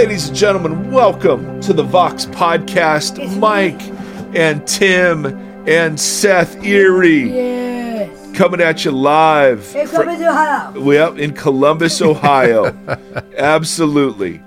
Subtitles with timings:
[0.00, 3.18] Ladies and gentlemen, welcome to the Vox Podcast.
[3.22, 3.78] It's Mike
[4.32, 4.38] me.
[4.40, 5.26] and Tim
[5.68, 8.34] and Seth Erre Yes.
[8.34, 9.60] coming at you live.
[9.76, 10.90] It's fr- coming to Ohio.
[10.90, 12.74] Yep, in Columbus, Ohio.
[13.36, 14.40] Absolutely.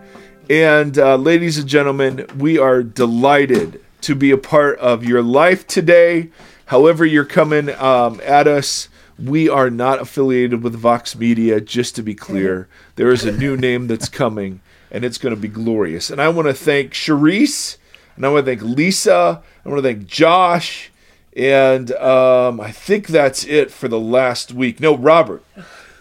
[0.50, 5.68] And uh, ladies and gentlemen, we are delighted to be a part of your life
[5.68, 6.32] today.
[6.66, 8.90] However, you're coming um, at us.
[9.20, 12.68] We are not affiliated with Vox Media, just to be clear.
[12.96, 14.60] There is a new name that's coming,
[14.94, 16.10] and it's going to be glorious.
[16.10, 17.78] And I want to thank Charisse,
[18.16, 20.92] and I want to thank Lisa, I want to thank Josh,
[21.36, 24.80] and um, I think that's it for the last week.
[24.80, 25.44] No, Robert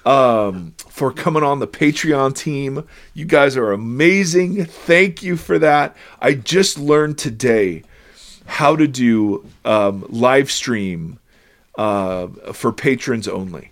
[0.05, 2.87] um, for coming on the Patreon team.
[3.15, 4.65] You guys are amazing.
[4.65, 5.97] Thank you for that.
[6.21, 7.83] I just learned today
[8.47, 11.19] how to do um, live stream
[11.77, 13.72] uh, for patrons only.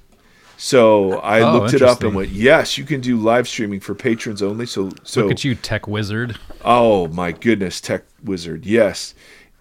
[0.61, 3.95] So I Oh, looked it up and went, yes, you can do live streaming for
[3.95, 4.67] patrons only.
[4.67, 6.39] So, so Look at you, tech wizard.
[6.63, 9.15] Oh my goodness, Tech Wizard, yes.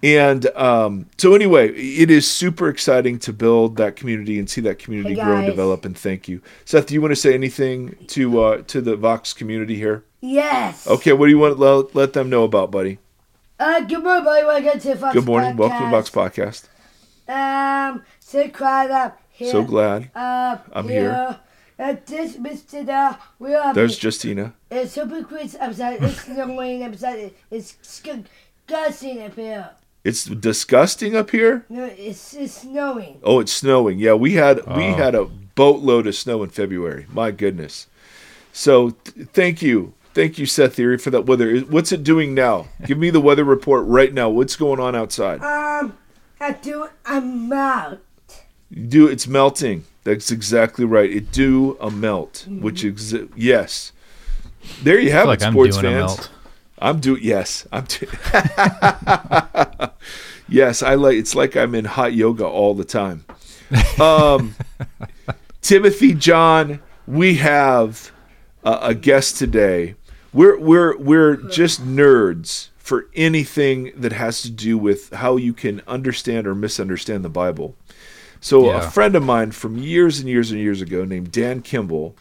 [0.03, 4.77] And um, so anyway, it is super exciting to build that community and see that
[4.77, 5.85] community Hey, grow and develop.
[5.85, 6.87] And thank you, Seth.
[6.87, 10.03] Do you want to say anything to uh, to the Vox community here?
[10.19, 10.85] Yes.
[10.85, 12.99] Okay, what do you want to let, let them know about, buddy?
[13.57, 14.45] Uh, good morning, buddy.
[14.45, 16.67] Welcome to the Fox Good morning, welcome to Vox Podcast.
[17.29, 17.93] Podcast.
[17.93, 19.51] Um, so glad I'm here.
[19.51, 20.11] So glad.
[20.13, 21.01] Uh, I'm here.
[21.13, 21.39] here.
[21.79, 22.85] Uh, this Mr.
[22.85, 23.73] Da, we are.
[23.73, 24.53] There's Justina.
[24.69, 26.03] It's super quiz episode.
[26.03, 27.31] It's snowing episode.
[27.49, 27.73] It's
[28.67, 29.69] disgusting up here.
[30.03, 31.65] It's disgusting up here.
[31.69, 33.19] No, it's, it's snowing.
[33.23, 33.99] Oh, it's snowing.
[33.99, 34.93] Yeah, we had we Oh.
[34.95, 37.05] had a boatload of snow in February.
[37.11, 37.87] My goodness.
[38.53, 41.59] So th- thank you, thank you, Seth Erre, for that weather.
[41.59, 42.67] What's it doing now?
[42.85, 44.29] Give me the weather report right now.
[44.29, 45.41] What's going on outside?
[45.41, 45.97] Um,
[46.39, 46.87] I do.
[47.05, 47.99] I'm out.
[48.71, 49.85] Do it's melting.
[50.03, 51.09] That's exactly right.
[51.11, 53.91] It do a melt, which exi- yes.
[54.83, 56.17] There you have it, like I'm sports doing a fans.
[56.17, 56.29] melt.
[56.79, 57.67] I'm doing yes.
[57.71, 58.07] I'm do-
[60.47, 60.83] yes.
[60.83, 61.15] I like.
[61.17, 63.25] It's like I'm in hot yoga all the time.
[63.99, 64.55] Um,
[65.61, 68.11] Timothy John, we have
[68.63, 69.95] a, a guest today.
[70.33, 75.81] We're we're we're just nerds for anything that has to do with how you can
[75.87, 77.75] understand or misunderstand the Bible.
[78.41, 82.15] So a friend of mine from years and years and years ago named Dan Kimball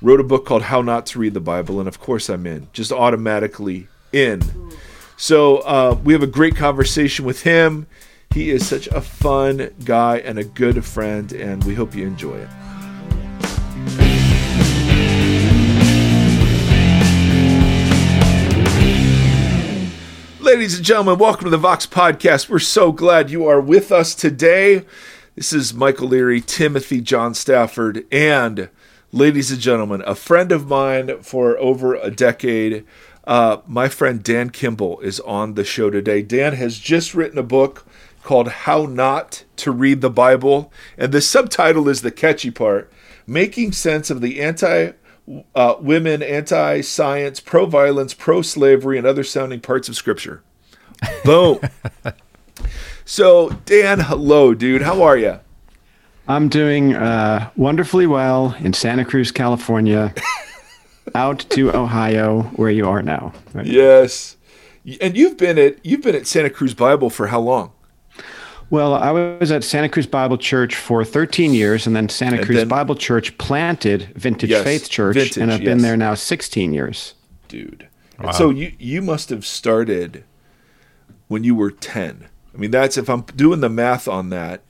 [0.00, 2.66] wrote a book called How Not to Read the Bible, and of course I'm in,
[2.72, 4.42] just automatically in.
[5.16, 7.86] So uh, we have a great conversation with him.
[8.34, 12.38] He is such a fun guy and a good friend, and we hope you enjoy
[12.38, 12.48] it.
[20.40, 22.48] Ladies and gentlemen, welcome to the Vox Podcast.
[22.48, 24.84] We're so glad you are with us today.
[25.34, 28.68] This is Michael Erre, Timothy John Stafford, and
[29.12, 32.84] ladies and gentlemen, a friend of mine for over a decade.
[33.26, 36.20] Uh, my friend Dan Kimball is on the show today.
[36.20, 37.86] Dan has just written a book
[38.22, 42.92] called How Not to Read the Bible, and the subtitle is the catchy part
[43.26, 44.92] Making Sense of the Anti
[45.54, 50.42] uh, Women, Anti Science, Pro Violence, Pro Slavery, and Other Sounding Parts of Scripture.
[51.24, 51.58] Boom.
[53.04, 54.82] so, Dan, hello, dude.
[54.82, 55.40] How are you?
[56.28, 60.14] I'm doing uh, wonderfully well in Santa Cruz, California,
[61.14, 63.32] out to Ohio, where you are now.
[63.52, 63.66] Right?
[63.66, 64.36] Yes.
[65.00, 67.72] And you've been at you've been at Santa Cruz Bible for how long?
[68.70, 72.46] Well, I was at Santa Cruz Bible Church for 13 years, and then Santa And
[72.46, 75.68] Cruz then- Bible Church planted Vintage Yes, Faith Church, Vintage, and I've yes.
[75.68, 77.14] been there now 16 years.
[77.48, 77.86] Dude.
[78.18, 80.24] And so you you must have started
[81.28, 82.28] when you were 10.
[82.54, 84.62] I mean, that's if I'm doing the math on that,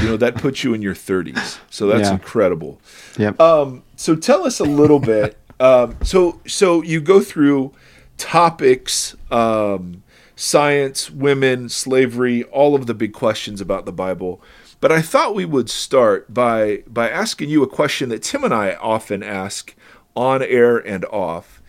[0.00, 1.58] you know, that puts you in your 30s.
[1.70, 2.12] So that's Yeah.
[2.14, 2.80] incredible.
[3.18, 3.40] Yep.
[3.40, 5.36] Um, so tell us a little bit.
[5.60, 7.72] Um, so so you go through
[8.18, 10.02] topics, um,
[10.34, 14.42] science, women, slavery, all of the big questions about the Bible.
[14.80, 18.52] But I thought we would start by by asking you a question that Tim and
[18.52, 19.74] I often ask
[20.14, 21.62] on air and off,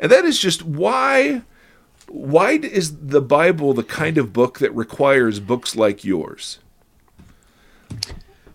[0.00, 1.42] and that is just why
[2.08, 6.58] why is the Bible the kind of book that requires books like yours?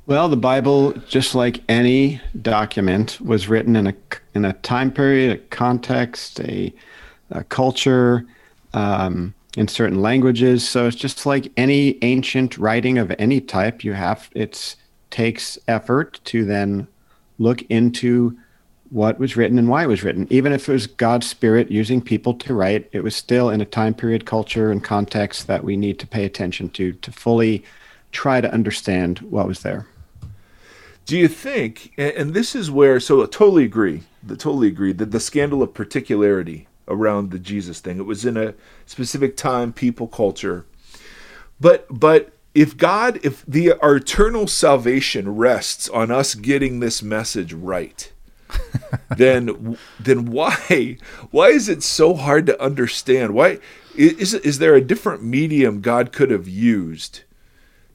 [0.06, 3.94] Well, the Bible, just like any document, was written in a
[4.34, 6.74] in a time period, a context, a,
[7.30, 8.26] a culture,
[8.74, 10.68] um, in certain languages.
[10.68, 13.84] So it's just like any ancient writing of any type.
[13.84, 14.76] You have it
[15.10, 16.88] takes effort to then
[17.38, 18.38] look into
[18.90, 20.28] what was written and why it was written.
[20.30, 23.66] Even if it was God's Spirit using people to write, it was still in a
[23.66, 27.64] time period, culture, and context that we need to pay attention to to fully
[28.12, 29.86] try to understand what was there.
[31.06, 35.12] Do you think, and this is where, so I totally agree, I totally agree that
[35.12, 37.98] the scandal of particularity around the Jesus thing.
[38.00, 40.66] It was in a specific time, people, culture.
[41.60, 47.54] But but if God, if the our eternal salvation rests on us getting this message
[47.54, 48.12] right,
[49.18, 50.98] then then why
[51.32, 53.34] why is it so hard to understand?
[53.34, 53.60] Why
[53.96, 57.22] is is there a different medium God could have used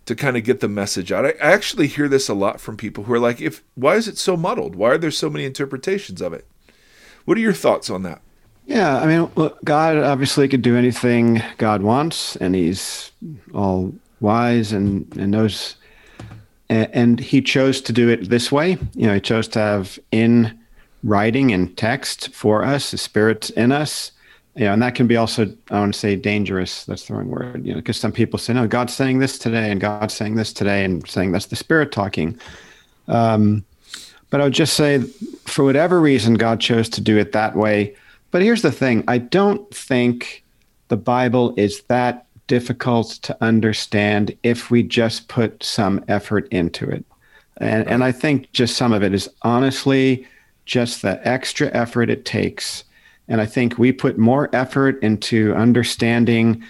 [0.07, 1.27] to kind of get the message out?
[1.27, 4.09] I, I actually hear this a lot from people who are like, if why is
[4.09, 4.77] it so muddled?
[4.77, 6.47] Why are there so many interpretations of it?
[7.25, 8.21] What are your thoughts on that?
[8.67, 13.13] Yeah, I mean, look, God obviously could do anything God wants, and He's
[13.53, 15.77] all wise and, and knows.
[16.75, 18.79] And, He chose to do it this way.
[18.95, 20.59] You know, He chose to have in
[21.03, 24.13] writing and text for us, the Spirit in us.
[24.57, 26.85] You know, and that can be also, I want to say, dangerous.
[26.85, 27.67] That's the wrong word.
[27.67, 30.53] You know, because some people say, "No, God's saying this today, and God's saying this
[30.53, 32.39] today," and saying that's the Spirit talking.
[33.09, 33.65] Um,
[34.31, 35.01] but I would just say,
[35.45, 37.95] for whatever reason, God chose to do it that way
[38.35, 40.43] but here's the thing I don't think
[40.89, 47.05] the Bible is that difficult to understand if we just put some effort into it.
[47.59, 50.27] And, and I think just some of it is honestly
[50.65, 52.85] just the extra effort it takes.
[53.29, 56.63] And I think we put more effort into understanding,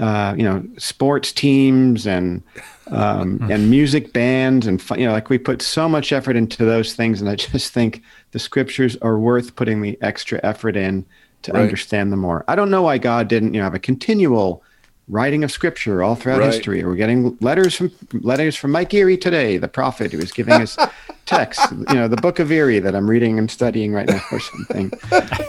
[0.00, 2.42] uh, you know, sports teams and
[2.88, 6.94] um, and music bands and you know, like we put so much effort into those
[6.94, 7.20] things.
[7.20, 8.02] And I just think
[8.32, 11.04] the scriptures are worth putting the extra effort in
[11.42, 11.62] to right.
[11.62, 12.44] understand them more.
[12.48, 14.62] I don't know why God didn't, you know, have a continual
[15.10, 16.52] writing of scripture all throughout right.
[16.52, 16.84] history.
[16.84, 20.78] We're getting letters from letters from Mike Erre today, the prophet who is giving us
[21.26, 24.40] text, you know, the book of Erre that I'm reading and studying right now or
[24.40, 24.92] something.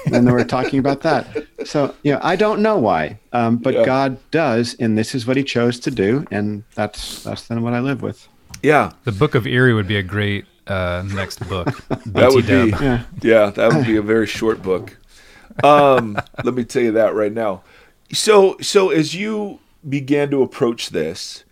[0.06, 1.46] and then we're talking about that.
[1.66, 3.86] So, you know, I don't know why, um, but yeah.
[3.86, 6.26] God does, and this is what he chose to do.
[6.32, 8.28] And that's, that's then what I live with.
[8.62, 8.92] Yeah.
[9.06, 11.68] The book of Erre would be a great uh, next book.
[12.06, 13.04] that would be, yeah.
[13.22, 14.98] yeah, that would be a very short book.
[15.64, 17.64] Um, let me tell you that right now.
[18.14, 21.44] So, so as you began to approach this,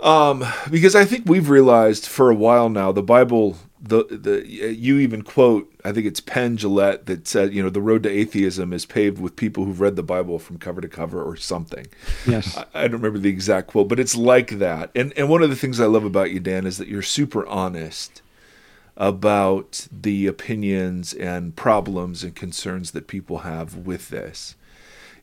[0.00, 4.98] um, because I think we've realized for a while now the Bible, the the you
[4.98, 8.72] even quote, I think it's Penn Jillette that said, you know, the road to atheism
[8.72, 11.86] is paved with people who've read the Bible from cover to cover or something.
[12.26, 14.90] Yes, I, I don't remember the exact quote, but it's like that.
[14.94, 17.46] And and one of the things I love about you, Dan, is that you're super
[17.46, 18.22] honest
[18.96, 24.56] about the opinions and problems and concerns that people have with this.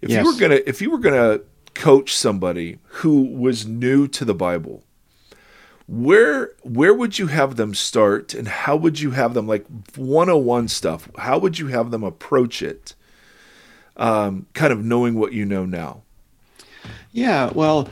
[0.02, 0.24] If yes.
[0.24, 1.42] you were gonna if you were gonna
[1.74, 4.84] coach somebody who was new to the Bible,
[5.88, 9.66] where where would you have them start and how would you have them like
[9.96, 12.96] 101 stuff how would you have them approach it
[13.98, 16.02] um, kind of knowing what you know now?
[17.12, 17.88] Yeah well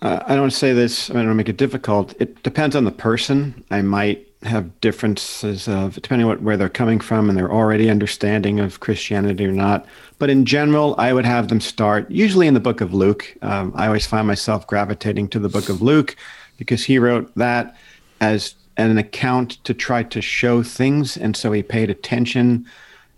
[0.00, 2.14] uh, i don't want to say this i don't want to make it difficult.
[2.18, 3.62] It depends on the person.
[3.70, 7.88] I might have differences of depending on what, where they're coming from and their already
[7.88, 9.86] understanding of Christianity or not.
[10.18, 13.36] But in general, I would have them start usually in the book of Luke.
[13.42, 16.16] Um, I always find myself gravitating to the book of Luke
[16.56, 17.76] because he wrote that
[18.20, 22.66] as an account to try to show things, and so he paid attention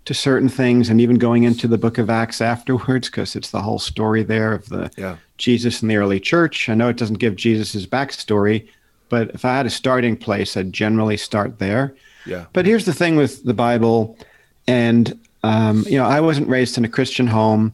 [0.05, 3.61] to certain things, and even going into the book of Acts afterwards because it's the
[3.61, 5.17] whole story there of the yeah.
[5.37, 6.69] Jesus in the early church.
[6.69, 8.67] I know it doesn't give Jesus' backstory
[9.09, 11.95] but if I had a starting place, I'd generally start there.
[12.25, 12.45] Yeah.
[12.53, 14.17] But here's the thing with the Bible,
[14.67, 17.73] and um, you know, I wasn't raised in a Christian home,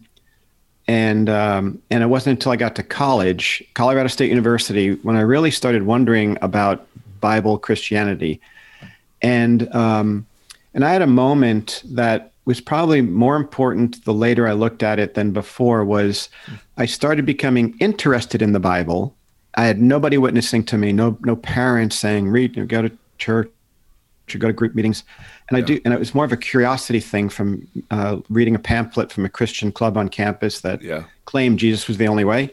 [0.87, 5.21] and um, and it wasn't until I got to college, Colorado State University, when I
[5.21, 6.85] really started wondering about
[7.21, 8.41] Bible Christianity,
[9.21, 10.25] and um,
[10.73, 14.99] and I had a moment that was probably more important the later I looked at
[14.99, 15.85] it than before.
[15.85, 16.27] Was
[16.75, 19.15] I started becoming interested in the Bible
[19.55, 22.91] I had nobody witnessing to me, no no parents saying read, you know, go to
[23.17, 23.49] church,
[24.33, 25.03] or go to group meetings,
[25.49, 25.63] and yeah.
[25.63, 29.11] I do, and it was more of a curiosity thing from uh, reading a pamphlet
[29.11, 31.03] from a Christian club on campus that yeah.
[31.25, 32.51] claimed Jesus was the only way.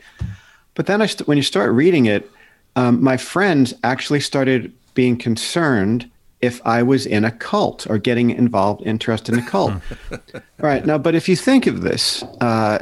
[0.74, 2.30] But then I, st- when you start reading it,
[2.76, 8.30] um, my friends actually started being concerned if I was in a cult or getting
[8.30, 9.74] involved, interested in a cult.
[10.58, 12.78] right now, but if you think of this, uh,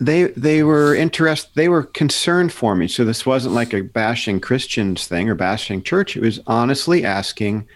[0.00, 2.88] they they were interest they were concerned for me.
[2.88, 6.16] So this wasn't like a bashing christians thing or bashing church.
[6.16, 7.66] It was honestly asking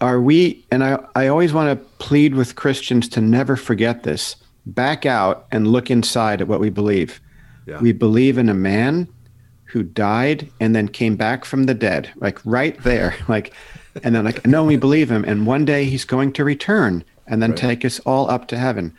[0.00, 4.36] are we and i i always want to plead with christians to never forget this.
[4.66, 7.20] Back out and look inside at what we believe.
[7.66, 7.80] Yeah.
[7.80, 9.08] we believe in a man
[9.64, 13.52] who died and then came back from the dead like right there like
[14.04, 15.24] and then like no we believe him.
[15.24, 17.58] And one day he's going to return and then right.
[17.58, 18.96] take us all up to heaven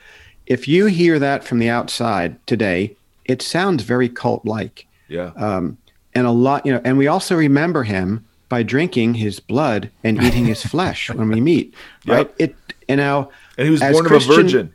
[0.47, 4.87] if you hear that from the outside today, it sounds very cult like.
[5.09, 5.31] Yeah.
[5.35, 5.77] Um,
[6.15, 10.21] and a lot, you know, and we also remember him by drinking his blood and
[10.23, 11.73] eating his flesh when we meet,
[12.05, 12.27] right?
[12.27, 12.35] Yep.
[12.39, 12.55] It,
[12.89, 14.73] and now, and he was born Christian, of a virgin.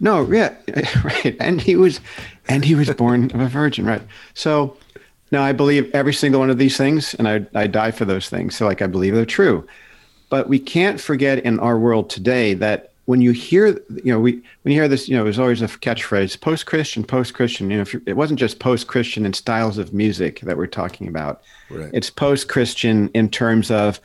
[0.00, 0.54] No, yeah,
[1.04, 1.36] right.
[1.38, 2.00] And he was,
[2.48, 4.02] and he was born of a virgin, right?
[4.34, 4.76] So,
[5.30, 8.28] now I believe every single one of these things, and I I die for those
[8.28, 8.56] things.
[8.56, 9.66] So, like, I believe they're true.
[10.30, 13.66] But we can't forget in our world today that when you hear,
[14.02, 14.32] you know, we
[14.62, 17.70] when you hear this, you know, there's always a catchphrase: post-Christian, post-Christian.
[17.70, 21.42] You know, if it wasn't just post-Christian in styles of music that we're talking about.
[21.70, 21.90] Right.
[21.92, 24.00] It's post-Christian in terms of,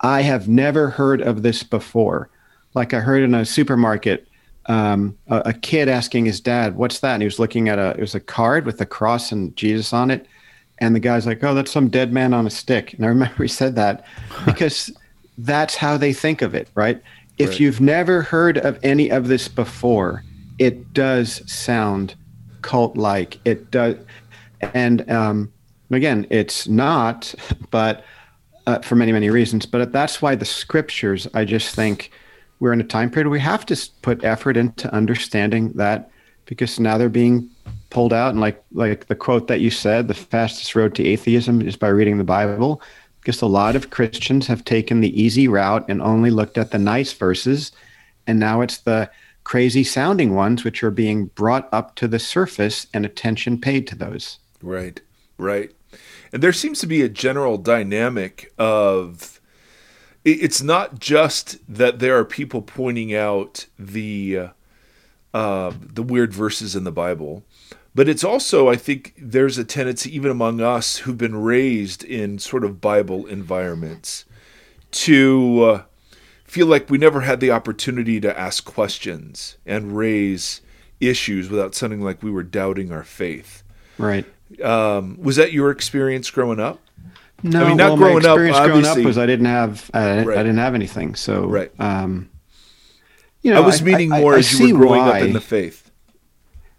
[0.00, 2.28] I have never heard of this before.
[2.74, 4.28] Like I heard in a supermarket,
[4.66, 7.90] um, a, a kid asking his dad, "What's that?" And he was looking at a
[7.90, 10.26] it was a card with a cross and Jesus on it,
[10.78, 13.42] and the guy's like, "Oh, that's some dead man on a stick." And I remember
[13.42, 14.04] he said that
[14.44, 14.90] because
[15.38, 17.02] that's how they think of it, right?
[17.38, 17.60] If Right.
[17.60, 20.22] you've never heard of any of this before,
[20.58, 22.14] it does sound
[22.62, 23.40] cult-like.
[23.44, 23.96] It does,
[24.74, 25.52] and um,
[25.90, 27.34] again, it's not,
[27.70, 28.04] but
[28.66, 29.66] uh, for many many reasons.
[29.66, 32.10] But that's why the scriptures, I just think,
[32.62, 36.08] we're in a time period we have to put effort into understanding that
[36.46, 37.50] because now they're being
[37.90, 41.60] pulled out and like like the quote that you said the fastest road to atheism
[41.60, 42.80] is by reading the bible
[43.22, 46.78] because a lot of christians have taken the easy route and only looked at the
[46.78, 47.72] nice verses
[48.26, 49.10] and now it's the
[49.44, 53.96] crazy sounding ones which are being brought up to the surface and attention paid to
[53.96, 55.00] those Right,
[55.38, 55.72] right.
[56.32, 59.40] And there seems to be a general dynamic of
[60.24, 64.48] it's not just that there are people pointing out the
[65.34, 67.42] uh, the weird verses in the Bible,
[67.94, 72.38] but it's also I think there's a tendency even among us who've been raised in
[72.38, 74.24] sort of Bible environments
[74.92, 75.82] to uh,
[76.44, 80.60] feel like we never had the opportunity to ask questions and raise
[81.00, 83.62] issues without sounding like we were doubting our faith.
[83.98, 84.24] right
[84.62, 86.78] Um, was that your experience growing up?
[87.42, 89.90] no I mean, not well, growing my up, experience growing up was i didn't have
[89.92, 90.38] uh, Right.
[90.38, 91.72] i didn't have anything so Right.
[91.80, 92.28] um
[93.42, 95.32] you know I was meaning I- more I as you see were growing up in
[95.32, 95.81] the faith.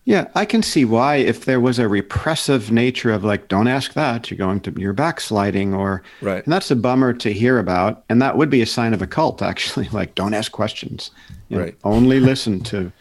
[0.05, 3.93] Yeah, I can see why if there was a repressive nature of like, don't ask
[3.93, 6.43] that, you're going to you're backsliding, or Right.
[6.43, 9.07] and that's a bummer to hear about, and that would be a sign of a
[9.07, 9.87] cult actually.
[9.89, 11.11] Like, don't ask questions,
[11.49, 11.77] You know, Right.
[11.85, 12.91] Only listen to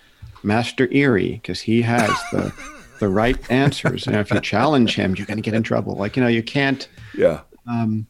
[0.44, 2.52] Master Erre because he has the
[3.00, 4.06] the right answers.
[4.06, 5.96] And if you challenge him, you're going to get in trouble.
[5.96, 7.40] Like you know, you can't Yeah.
[7.66, 8.06] Um,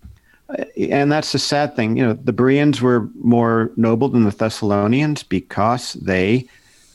[0.77, 1.97] and that's the sad thing.
[1.97, 6.47] You know, the Bereans were more noble than the Thessalonians because they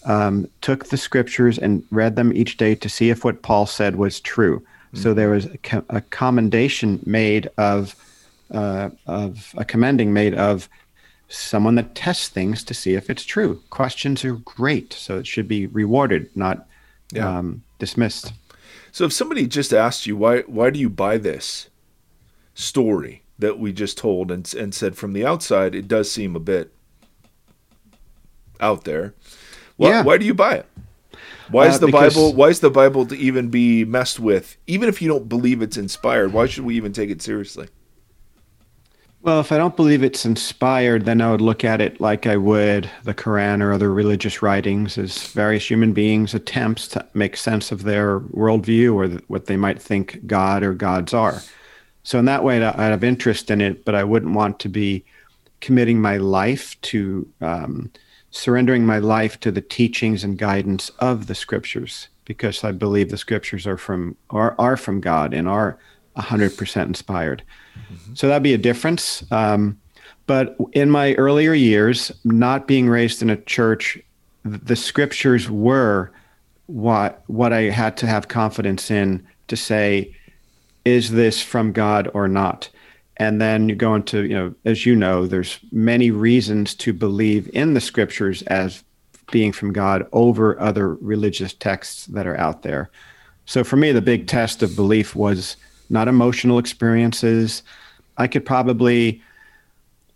[0.07, 3.95] um, took the scriptures and read them each day to see if what Paul said
[3.97, 4.63] was true.
[4.93, 7.93] So there was a, co- a commendation made of
[8.51, 10.67] uh, of a commending made of
[11.27, 13.61] someone that tests things to see if it's true.
[13.69, 16.65] Questions are great, so it should be rewarded, not
[17.11, 17.37] Yeah.
[17.37, 18.31] um, dismissed.
[18.93, 21.67] So if somebody just asked you why why do you buy this
[22.55, 26.39] story that we just told and and said from the outside it does seem a
[26.39, 26.71] bit
[28.59, 29.13] out there.
[29.77, 30.03] Why, Yeah.
[30.03, 30.65] why do you buy it?
[31.49, 34.57] Why is Uh, the Bible why is the Bible to even be messed with?
[34.67, 37.67] Even if you don't believe it's inspired, why should we even take it seriously?
[39.21, 42.37] Well, if I don't believe it's inspired, then I would look at it like I
[42.37, 47.71] would the Quran or other religious writings as various human beings' attempts to make sense
[47.71, 51.41] of their worldview or th- what they might think God or gods are.
[52.03, 54.69] So, in that way, I I have interest in it, but I wouldn't want to
[54.69, 55.03] be
[55.61, 57.89] committing my life to um,
[58.31, 63.17] surrendering my life to the teachings and guidance of the scriptures because I believe the
[63.17, 65.77] scriptures are from are, are from God and are
[66.17, 67.43] 100% inspired.
[68.15, 69.23] So that'd be a difference.
[69.31, 69.79] Um,
[70.25, 73.97] but in my earlier years, not being raised in a church,
[74.43, 76.11] the scriptures were
[76.65, 80.13] what what I had to have confidence in to say,
[80.83, 82.69] is this from God or not?
[83.17, 87.49] And then you go into, you know, as you know, there's many reasons to believe
[87.53, 88.83] in the scriptures as
[89.31, 92.89] being from God over other religious texts that are out there.
[93.45, 95.57] So for me, the big test of belief was
[95.89, 97.63] not emotional experiences.
[98.17, 99.21] I could probably,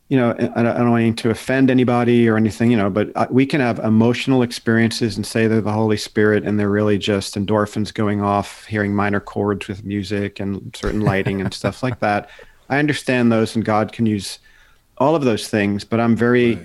[0.10, 3.62] you know, I don't want to offend anybody or anything, you know, but we can
[3.62, 8.22] have emotional experiences and say they're the Holy Spirit and they're really just endorphins going
[8.22, 12.30] off, hearing minor chords with music and certain lighting and stuff like that.
[12.72, 14.40] I understand those and God can use
[14.98, 16.58] all of those things, but I'm very,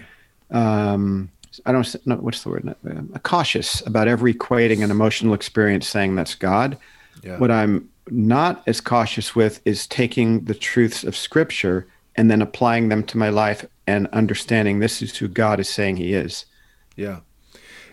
[0.50, 1.30] um,
[1.66, 2.74] I don't no, what's the word?
[2.88, 6.78] Uh, cautious about ever equating an emotional experience saying that's God.
[7.24, 7.38] Yeah.
[7.38, 12.88] What I'm not as cautious with is taking the truths of Scripture and then applying
[12.88, 16.46] them to my life and understanding this is who God is saying He is.
[16.94, 17.20] Yeah.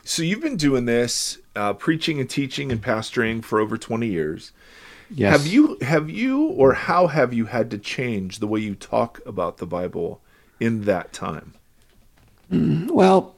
[0.04, 4.52] So you've been doing this, uh, preaching and teaching and pastoring for over 20 years.
[5.10, 5.32] Yes.
[5.32, 9.20] Have you have you or how have you had to change the way you talk
[9.26, 10.22] about the Bible
[10.60, 11.54] in that time?
[12.52, 13.36] Mm, well,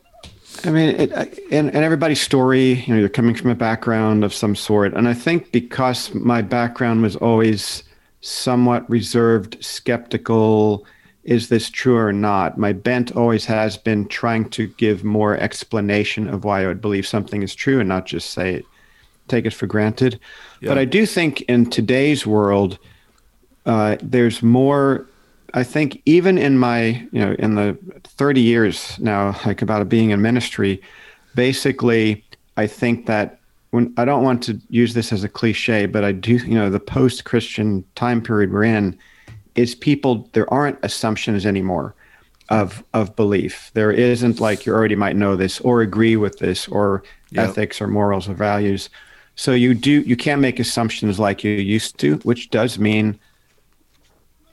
[0.63, 1.11] I mean, it,
[1.51, 4.93] and, and everybody's story, you know, you're coming from a background of some sort.
[4.93, 7.83] And I think because my background was always
[8.21, 10.85] somewhat reserved, skeptical,
[11.23, 12.57] is this true or not?
[12.57, 17.07] My bent always has been trying to give more explanation of why I would believe
[17.07, 18.65] something is true and not just say it,
[19.27, 20.19] take it for granted.
[20.61, 20.69] Yeah.
[20.69, 22.79] But I do think in today's world,
[23.65, 25.07] uh, there's more
[25.55, 30.09] I think even in my, you know, in the 30 years now, like about being
[30.09, 30.81] in ministry,
[31.33, 32.25] basically,
[32.57, 33.39] I think that
[33.71, 36.69] when I don't want to use this as a cliche, but I do, you know,
[36.69, 38.97] the post Christian time period we're in
[39.55, 41.95] is people, there aren't assumptions anymore
[42.49, 43.71] of, of belief.
[43.75, 47.01] There isn't like you already might know this or agree with this or
[47.31, 47.49] Yep.
[47.49, 48.89] ethics or morals or values.
[49.35, 53.19] So you do, you can't make assumptions like you used to, which does mean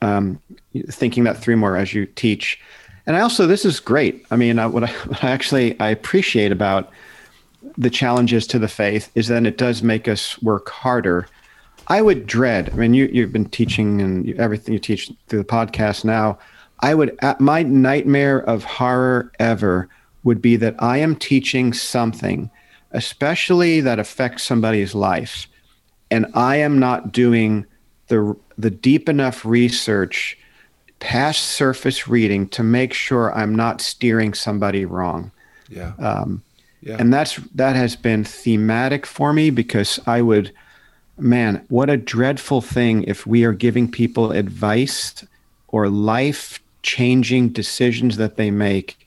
[0.01, 0.41] um,
[0.89, 2.59] thinking that through more as you teach.
[3.05, 4.25] And I also, this is great.
[4.31, 6.91] I mean, uh, what, I, what I actually I appreciate about
[7.77, 11.27] the challenges to the faith is that it does make us work harder.
[11.87, 12.69] I would dread.
[12.71, 16.37] I mean, you you've been teaching and you, everything you teach through the podcast now.
[16.79, 19.89] I would uh, my nightmare of horror ever
[20.23, 22.49] would be that I am teaching something,
[22.93, 25.47] especially that affects somebody's life,
[26.09, 27.65] and I am not doing
[28.07, 30.37] the the deep enough research
[30.99, 35.31] past surface reading to make sure I'm not steering somebody wrong.
[35.67, 35.93] Yeah.
[35.99, 36.43] Um,
[36.81, 36.97] yeah.
[36.99, 40.53] and that's that has been thematic for me because I would
[41.17, 45.25] man, what a dreadful thing if we are giving people advice
[45.67, 49.02] or life changing decisions that they make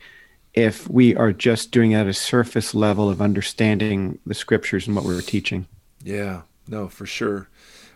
[0.56, 4.96] if we are just doing it at a surface level of understanding the scriptures and
[4.96, 5.66] what we're teaching.
[6.02, 7.48] Yeah, no, for sure.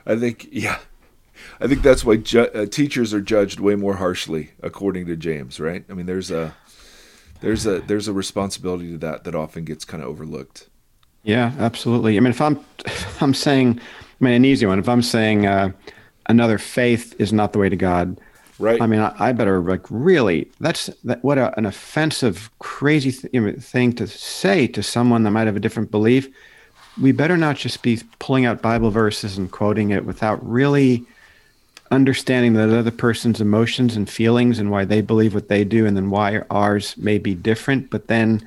[0.07, 0.79] I think, yeah,
[1.61, 5.59] I think that's why ju- uh, teachers are judged way more harshly, according to James.
[5.59, 5.85] Right?
[5.89, 6.55] I mean, there's a
[7.41, 10.69] there's a there's a responsibility to that that often gets kind of overlooked.
[11.23, 12.17] Yeah, absolutely.
[12.17, 13.81] I mean, if I'm if I'm saying,
[14.21, 14.79] I mean, an easy one.
[14.79, 15.73] If I'm saying uh,
[16.27, 18.21] another faith is not the way to God,
[18.61, 18.81] Right?
[18.81, 20.51] I mean, I, I better like really.
[20.61, 21.25] That's that.
[21.25, 25.61] What a, an offensive, crazy th- thing to say to someone that might have a
[25.61, 26.29] different belief.
[27.01, 31.07] We better not just be pulling out Bible verses and quoting it without really
[31.91, 35.97] understanding that other person's emotions and feelings and why they believe what they do, and
[35.97, 37.89] then why ours may be different.
[37.89, 38.47] But then,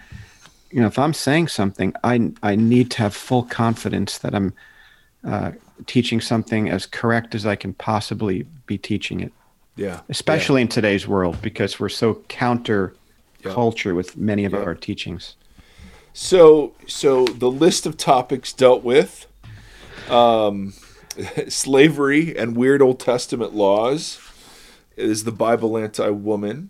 [0.70, 4.54] you know, if I'm saying something, I I need to have full confidence that I'm
[5.26, 5.54] uh,
[5.88, 9.34] teaching something as correct as I can possibly be teaching it
[9.76, 10.02] yeah.
[10.10, 12.96] especially in today's world because we're so counter
[13.44, 13.54] Yeah.
[13.54, 14.60] culture with many of Yeah.
[14.60, 15.36] our teachings.
[16.14, 19.26] So, so the list of topics dealt with
[20.10, 20.74] um,
[21.48, 24.20] slavery and weird Old Testament laws.
[24.96, 26.70] Is the Bible anti-woman?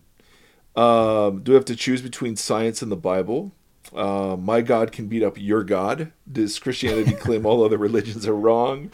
[0.76, 3.52] Um, do we have to choose between science and the Bible?
[3.94, 6.12] Uh, my God can beat up your God.
[6.32, 8.90] Does Christianity claim all other religions are wrong?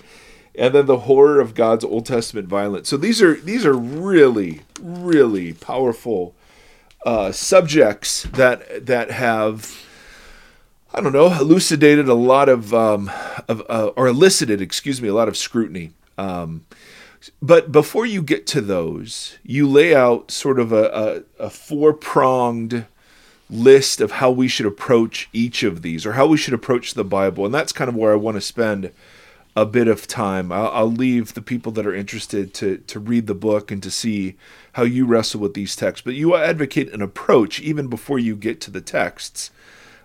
[0.59, 2.89] And then the horror of God's Old Testament violence.
[2.89, 6.35] So these are these are really really powerful
[7.05, 9.85] uh, subjects that that have
[10.93, 13.11] I don't know, elucidated a lot of, um,
[13.47, 15.91] of uh, or elicited, excuse me, a lot of scrutiny.
[16.17, 16.65] Um,
[17.41, 21.93] but before you get to those, you lay out sort of a, a, a four
[21.93, 22.85] pronged
[23.51, 27.03] list of how we should approach each of these or how we should approach the
[27.03, 27.45] Bible.
[27.45, 28.91] And that's kind of where I want to spend
[29.61, 30.51] a bit of time.
[30.51, 33.91] I'll, I'll leave the people that are interested to, to read the book and to
[33.91, 34.35] see
[34.73, 36.03] how you wrestle with these texts.
[36.03, 39.51] But you advocate an approach even before you get to the texts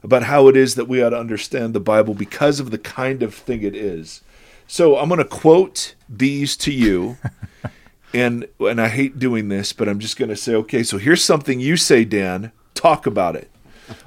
[0.02, 3.22] about how it is that we ought to understand the Bible because of the kind
[3.22, 4.22] of thing it is.
[4.66, 7.16] So I'm going to quote these to you.
[8.14, 11.22] and and I hate doing this, but I'm just going to say, okay, so here's
[11.24, 12.50] something you say, Dan.
[12.74, 13.50] Talk about it.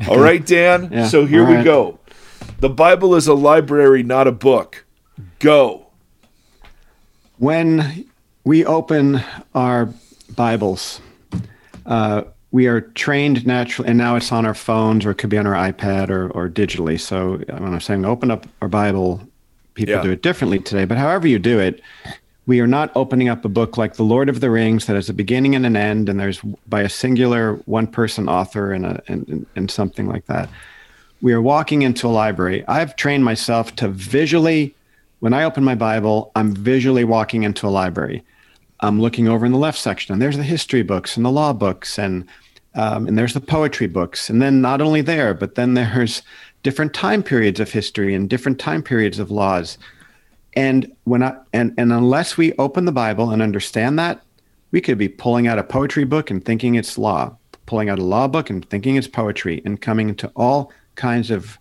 [0.10, 0.89] All right, Dan?
[0.91, 1.99] Yeah, so here all we go.
[2.60, 4.86] The Bible is a library, not a book.
[5.39, 5.88] Go.
[7.38, 8.08] When
[8.43, 9.21] we open
[9.53, 9.89] our
[10.36, 11.01] Bibles,
[11.86, 15.38] uh, we are trained naturally, and now it's on our phones or it could be
[15.38, 16.99] on our iPad or, or digitally.
[16.99, 19.21] So when I'm saying open up our Bible,
[19.73, 20.01] people Yeah.
[20.01, 20.86] do it differently today.
[20.86, 21.82] But however you do it,
[22.45, 25.10] we are not opening up a book like The Lord of the Rings that has
[25.10, 29.03] a beginning and an end, and there's by a singular one person author and, a,
[29.08, 30.49] and, and, and something like that.
[31.21, 32.63] We are walking into a library.
[32.67, 34.73] I've trained myself to visually,
[35.19, 38.23] when I open my Bible, I'm visually walking into a library.
[38.82, 41.53] I'm looking over in the left section, and there's the history books and the law
[41.53, 42.27] books, and
[42.75, 44.30] um, and there's the poetry books.
[44.30, 46.21] And then not only there, but then there's
[46.62, 49.80] different time periods of history and different time periods of laws.
[50.53, 54.21] And when I and and unless we open the Bible and understand that,
[54.71, 58.03] we could be pulling out a poetry book and thinking it's law, pulling out a
[58.03, 61.58] law book and thinking it's poetry and coming to all kinds of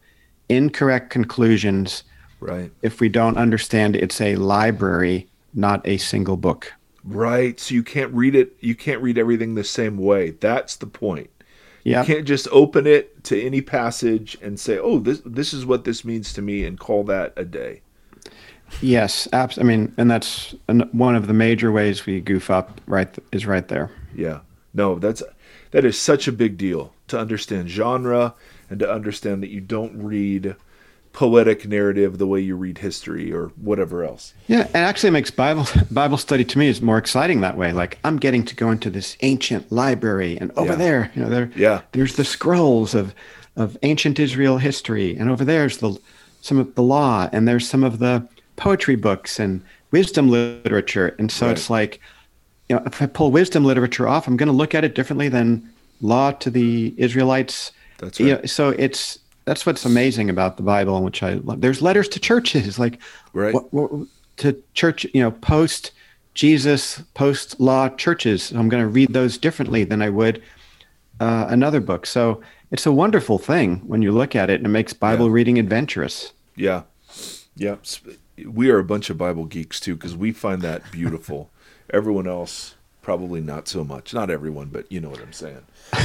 [0.51, 2.05] incorrect conclusions
[2.40, 2.70] Right.
[2.83, 6.72] if we don't understand it's a library, not a single book.
[7.03, 7.59] Right.
[7.59, 8.57] So you can't read it.
[8.61, 10.31] You can't read everything the same way.
[10.31, 11.31] That's the point.
[11.85, 12.01] Yeah.
[12.01, 15.85] You can't just open it to any passage and say, "Oh, this this is what
[15.85, 17.83] this means to me," and call that a day.
[18.81, 22.81] Yes, abs- I mean, and that's an, one of the major ways we goof up.
[22.87, 23.90] Right, th- is right there.
[24.14, 24.40] Yeah.
[24.75, 25.22] No, that's
[25.70, 28.35] that is such a big deal to understand genre
[28.68, 30.57] and to understand that you don't read
[31.17, 34.35] poetic narrative the way you read history or whatever else.
[34.49, 37.73] Yeah, it actually makes Bible Bible study to me is more exciting that way.
[37.73, 40.79] Like I'm getting to go into this ancient library, and over Yeah.
[40.79, 41.81] there, you know, there, Yeah.
[41.93, 43.15] there's the scrolls of
[43.57, 45.99] of ancient Israel history, and over there's the
[46.43, 48.23] some of the law, and there's some of the
[48.57, 51.53] poetry books and wisdom literature, and so Right.
[51.57, 51.99] it's like,
[52.69, 55.31] you know, if I pull wisdom literature off, I'm going to look at it differently
[55.31, 55.63] than
[56.03, 57.73] law to the Israelites.
[57.99, 58.43] That's You right.
[58.43, 61.61] know, so it's that's what's amazing about the Bible, which I love.
[61.63, 62.99] There's letters to churches, like
[63.33, 63.55] Right.
[63.55, 63.91] what, what,
[64.39, 65.93] to church, you know, post
[66.35, 68.51] Jesus, post law churches.
[68.51, 70.43] I'm going to read those differently than I would
[71.21, 72.05] uh, another book.
[72.05, 75.33] So it's a wonderful thing when you look at it, and it makes Bible Yeah.
[75.33, 76.33] reading adventurous.
[76.57, 76.83] Yeah.
[77.55, 77.77] Yeah.
[78.45, 81.51] We are a bunch of Bible geeks too because we find that beautiful.
[81.91, 82.75] everyone else
[83.07, 84.12] probably not so much.
[84.12, 85.62] Not everyone, but you know what I'm saying.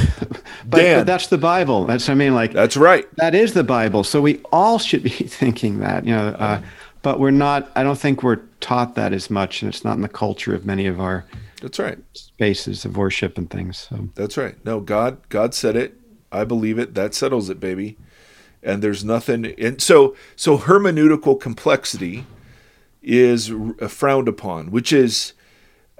[0.64, 1.86] But, but that's the Bible.
[1.86, 3.04] That's I mean, like That's right.
[3.16, 4.04] that is the Bible.
[4.04, 5.10] So we all should be
[5.40, 6.28] thinking that, you know.
[6.28, 6.62] Uh,
[7.02, 7.68] but we're not.
[7.74, 10.64] I don't think we're taught that as much, and it's not in the culture of
[10.64, 11.24] many of our
[11.60, 11.98] That's right.
[12.12, 13.88] spaces of worship and things.
[13.90, 14.54] So That's right.
[14.64, 15.94] No, God God said it.
[16.30, 16.94] I believe it.
[16.94, 17.98] That settles it, baby.
[18.62, 22.24] And there's nothing and so so hermeneutical complexity
[23.02, 23.52] is
[23.88, 25.32] frowned upon, which is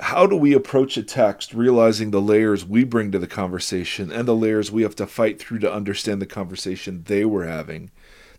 [0.03, 4.27] how do we approach a text realizing the layers we bring to the conversation and
[4.27, 7.91] the layers we have to fight through to understand the conversation they were having?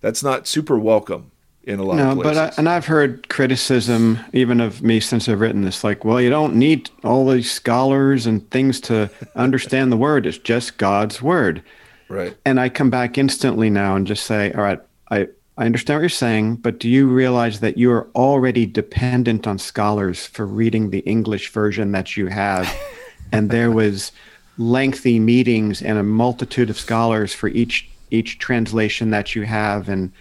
[0.02, 1.32] That's not super welcome
[1.64, 2.58] in a lot no, of but places.
[2.58, 5.86] I, and I've heard criticism even of me since I've written this.
[5.86, 10.26] Like, well, you don't need all these scholars and things to understand the word.
[10.26, 11.64] It's just God's word.
[12.10, 12.36] right.
[12.46, 16.02] And I come back instantly now and just say, all right, I, I understand what
[16.02, 20.90] you're saying, but do you realize that you are already dependent on scholars for reading
[20.90, 22.68] the English version that you have?
[23.32, 24.12] and there was
[24.58, 30.12] lengthy meetings and a multitude of scholars for each each translation that you have and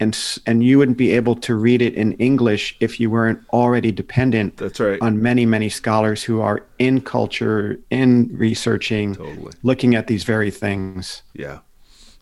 [0.00, 3.92] and and you wouldn't be able to read it in English if you weren't already
[3.92, 4.98] dependent That's right.
[5.02, 9.52] on many many scholars who are in culture in researching Totally.
[9.62, 11.58] looking at these very things Yeah.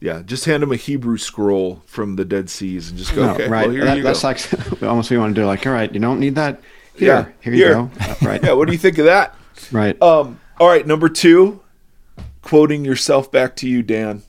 [0.00, 0.22] Yeah.
[0.22, 3.48] Just hand him a Hebrew scroll from the Dead Seas and just go, No, okay,
[3.48, 3.66] right.
[3.66, 4.28] well, here That- you that's go.
[4.28, 6.60] like almost we want to do like, all right, you don't need that.
[6.94, 7.74] Here, Yeah, here you here.
[7.74, 7.90] go.
[8.00, 9.34] Uh, Right, yeah, what do you think of that?
[9.72, 10.00] right.
[10.02, 11.60] Um, all right, number two,
[12.42, 14.22] quoting yourself back to you, Dan.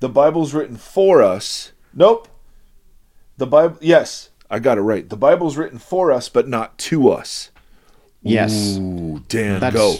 [0.00, 1.72] The Bible's written for us.
[1.94, 2.28] Nope.
[3.38, 5.08] The Bible, yes, I got it right.
[5.08, 7.50] The Bible's written for us, but not to us.
[8.22, 9.96] yes, Ooh, Dan, that's go.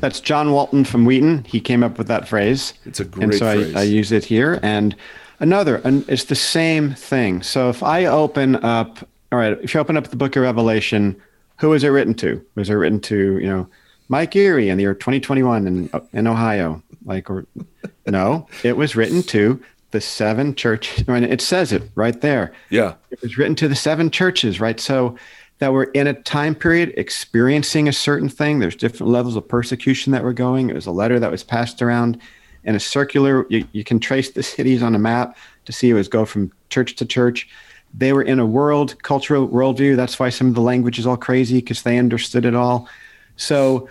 [0.00, 1.44] That's John Walton from Wheaton.
[1.44, 2.74] He came up with that phrase.
[2.86, 3.74] It's a and so phrase.
[3.74, 4.58] I, I use it here.
[4.62, 4.96] And
[5.40, 7.42] another, and it's the same thing.
[7.42, 11.20] So if I open up, all right, if you open up the Book of Revelation,
[11.58, 12.44] who is it written to?
[12.54, 13.68] Was it written to you know
[14.08, 16.82] Mike Erre in the year 2021 in in Ohio?
[17.04, 17.46] Like, or
[18.06, 21.04] no, it was written to the seven churches.
[21.08, 22.52] I mean, it says it right there.
[22.70, 24.80] yeah, it was written to the seven churches, right?
[24.80, 25.16] So
[25.60, 28.58] that were in a time period experiencing a certain thing.
[28.58, 30.68] There's different levels of persecution that were going.
[30.68, 32.20] It was a letter that was passed around
[32.64, 33.46] in a circular.
[33.48, 36.52] You, you can trace the cities on a map to see it was go from
[36.68, 37.48] church to church.
[37.92, 39.96] They were in a world cultural worldview.
[39.96, 42.88] That's why some of the language is all crazy because they understood it all.
[43.36, 43.88] So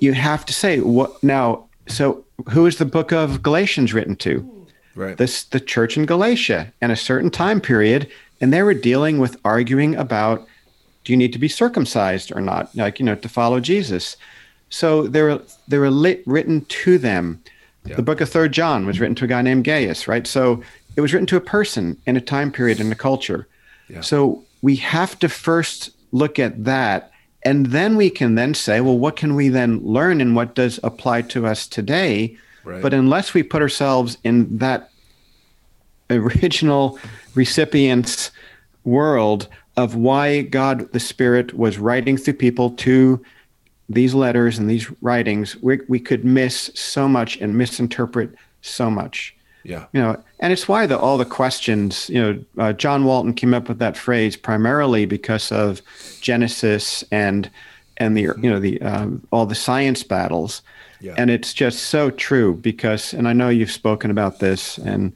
[0.00, 1.66] you have to say what now.
[1.88, 4.62] So who is the book of Galatians written to?
[4.94, 5.16] right.
[5.16, 9.36] this the church in Galatia in a certain time period, and they were dealing with
[9.44, 10.46] arguing about
[11.04, 14.16] do you need to be circumcised or not, like you know, to follow Jesus.
[14.70, 17.42] So they were they were lit, written to them.
[17.84, 17.96] Yeah.
[17.96, 20.26] The book of Third John was written to a guy named Gaius, right?
[20.26, 20.62] So
[20.96, 23.48] it was written to a person in a time period in a culture.
[23.88, 24.02] Yeah.
[24.02, 27.10] So we have to first look at that,
[27.42, 30.78] and then we can then say, well, what can we then learn, and what does
[30.84, 32.36] apply to us today?
[32.64, 32.80] Right.
[32.80, 34.90] But unless we put ourselves in that
[36.10, 36.98] original
[37.34, 38.30] recipient's
[38.84, 43.22] world of why God the Spirit was writing through people to
[43.88, 48.30] these letters and these writings, we, we could miss so much and misinterpret
[48.62, 49.34] so much.
[49.64, 53.34] yeah, You know, and it's why the, all the questions, you know, uh, John Walton
[53.34, 55.82] came up with that phrase primarily because of
[56.20, 57.50] Genesis and
[57.98, 60.62] and the you know the um, all the science battles,
[61.00, 61.14] Yeah.
[61.18, 65.12] and it's just so true because and I know you've spoken about this and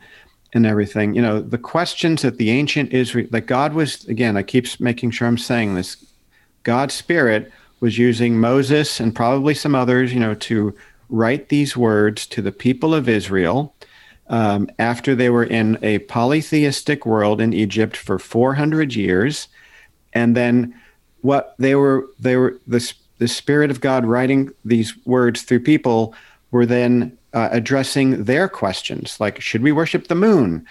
[0.57, 1.15] and everything.
[1.15, 4.37] You know the questions that the ancient Israel that God was again.
[4.37, 6.05] I keep making sure I'm saying this.
[6.63, 10.75] God's spirit was using Moses and probably some others, you know, to
[11.09, 13.75] write these words to the people of Israel
[14.29, 19.49] um, after they were in a polytheistic world in Egypt for 400 years,
[20.13, 20.75] and then
[21.21, 26.15] what they were they were the the spirit of God writing these words through people
[26.51, 30.65] were then uh, addressing their questions like should we worship the moon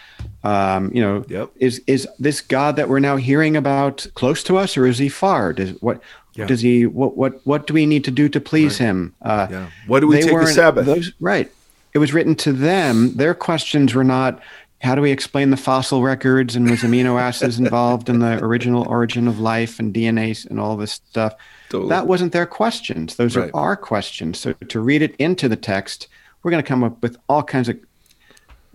[0.44, 1.50] um, you know Yep.
[1.58, 5.10] is is this God that we're now hearing about close to us or is he
[5.10, 6.02] far does what
[6.36, 6.48] Yeah.
[6.48, 9.68] does he what what what do we need to do to please him uh, Yeah.
[9.88, 10.86] Why do we take weren't- Sabbath?
[10.86, 11.52] Those, right.
[11.94, 13.16] It was written to them.
[13.16, 14.42] Their questions were not
[14.82, 18.86] how do we explain the fossil records and was amino acids involved in the original
[18.90, 21.34] origin of life and DNA and all this stuff.
[21.70, 21.90] Totally.
[21.90, 23.16] That wasn't their questions.
[23.16, 23.50] Those Right.
[23.54, 24.38] are our questions.
[24.40, 26.08] So to read it into the text,
[26.46, 27.80] we're going to come up with all kinds of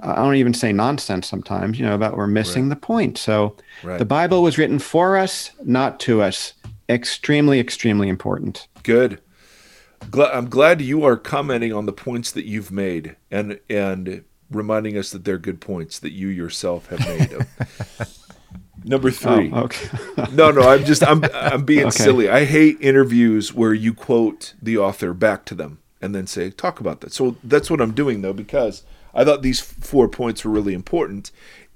[0.01, 3.17] I don't even say nonsense sometimes, you know, about we're missing the point.
[3.17, 3.99] So Right.
[3.99, 6.55] the Bible was written for us, not to us.
[6.89, 8.67] Extremely, extremely important.
[8.83, 9.21] Good.
[10.13, 15.13] I'm glad you are commenting on the points that you've made and and reminding us
[15.13, 17.37] that they're good points that you yourself have made.
[18.85, 19.53] Number three.
[19.53, 19.89] Oh, okay.
[20.33, 22.03] No, no, I'm just I'm I'm being Okay.
[22.03, 22.29] silly.
[22.29, 26.81] I hate interviews where you quote the author back to them and then say talk
[26.81, 27.13] about that.
[27.13, 28.83] So that's what I'm doing though because
[29.15, 31.31] I thought these four points were really important.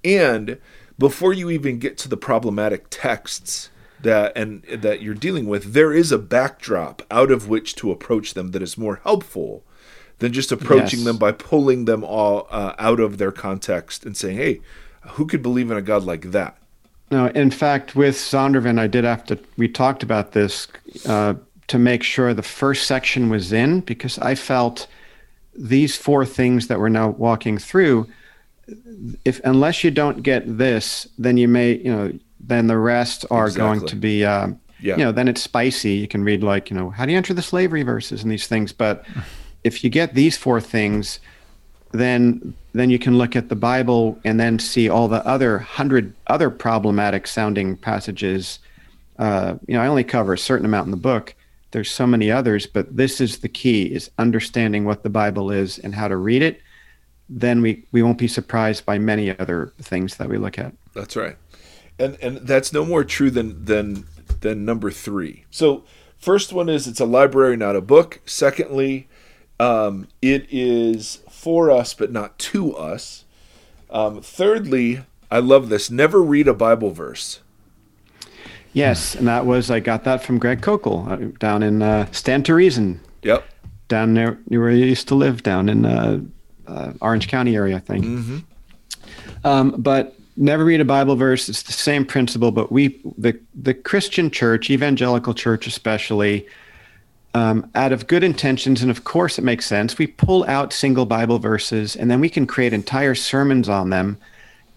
[0.05, 0.59] And
[0.99, 5.93] before you even get to the problematic texts that and that you're dealing with, there
[5.93, 9.65] is a backdrop out of which to approach them that is more helpful
[10.19, 11.07] than just approaching Yes.
[11.07, 14.61] them by pulling them all uh, out of their context and saying, "Hey,
[15.03, 16.57] who could believe in a God like that?"
[17.11, 19.39] now in fact, with Zondervan, I did have to.
[19.57, 20.69] We talked about this
[21.07, 21.35] uh,
[21.69, 24.87] to make sure the first section was in because I felt
[25.57, 28.09] these four things that we're now walking through.
[29.25, 33.51] If unless you don't get this, then you may, you know, then the rest are
[33.51, 34.49] going to be, uh,
[34.81, 34.97] Yeah.
[34.97, 35.93] you know, then it's spicy.
[35.93, 38.47] You can read like, you know, how do you enter the slavery verses and these
[38.47, 38.73] things.
[38.73, 39.05] But
[39.65, 41.21] if you get these four things,
[41.93, 46.13] then then you can look at the Bible and then see all the other hundred
[46.27, 48.59] other problematic sounding passages.
[49.19, 51.35] Uh, you know, I only cover a certain amount in the book.
[51.75, 55.77] There's so many others, but this is the key: is understanding what the Bible is
[55.77, 56.63] and how to read it.
[57.29, 60.73] Then we we won't be surprised by many other things that we look at.
[60.95, 61.37] That's right.
[61.99, 64.07] And and that's no more true than than
[64.41, 65.45] than number 3.
[65.51, 65.83] So
[66.17, 68.21] first one is it's a library not a book.
[68.25, 69.09] Secondly,
[69.59, 73.25] um, it is for us but not to us.
[73.91, 75.91] Um, thirdly, I love this.
[75.91, 77.41] Never read a Bible verse.
[78.75, 82.45] Yes, and that was I got that from Greg Koukl uh, down in uh, Stand
[82.47, 83.45] to Reason, Yep.
[83.89, 86.21] down there near where I used to live, down in uh,
[86.67, 88.05] uh, Orange County area, I think.
[89.45, 91.49] Um, but never read a Bible verse.
[91.49, 96.47] It's the same principle, but we, the the Christian church, evangelical church especially,
[97.35, 101.07] um, out of good intentions, and of course it makes sense, we pull out single
[101.07, 104.19] Bible verses, and then we can create entire sermons on them.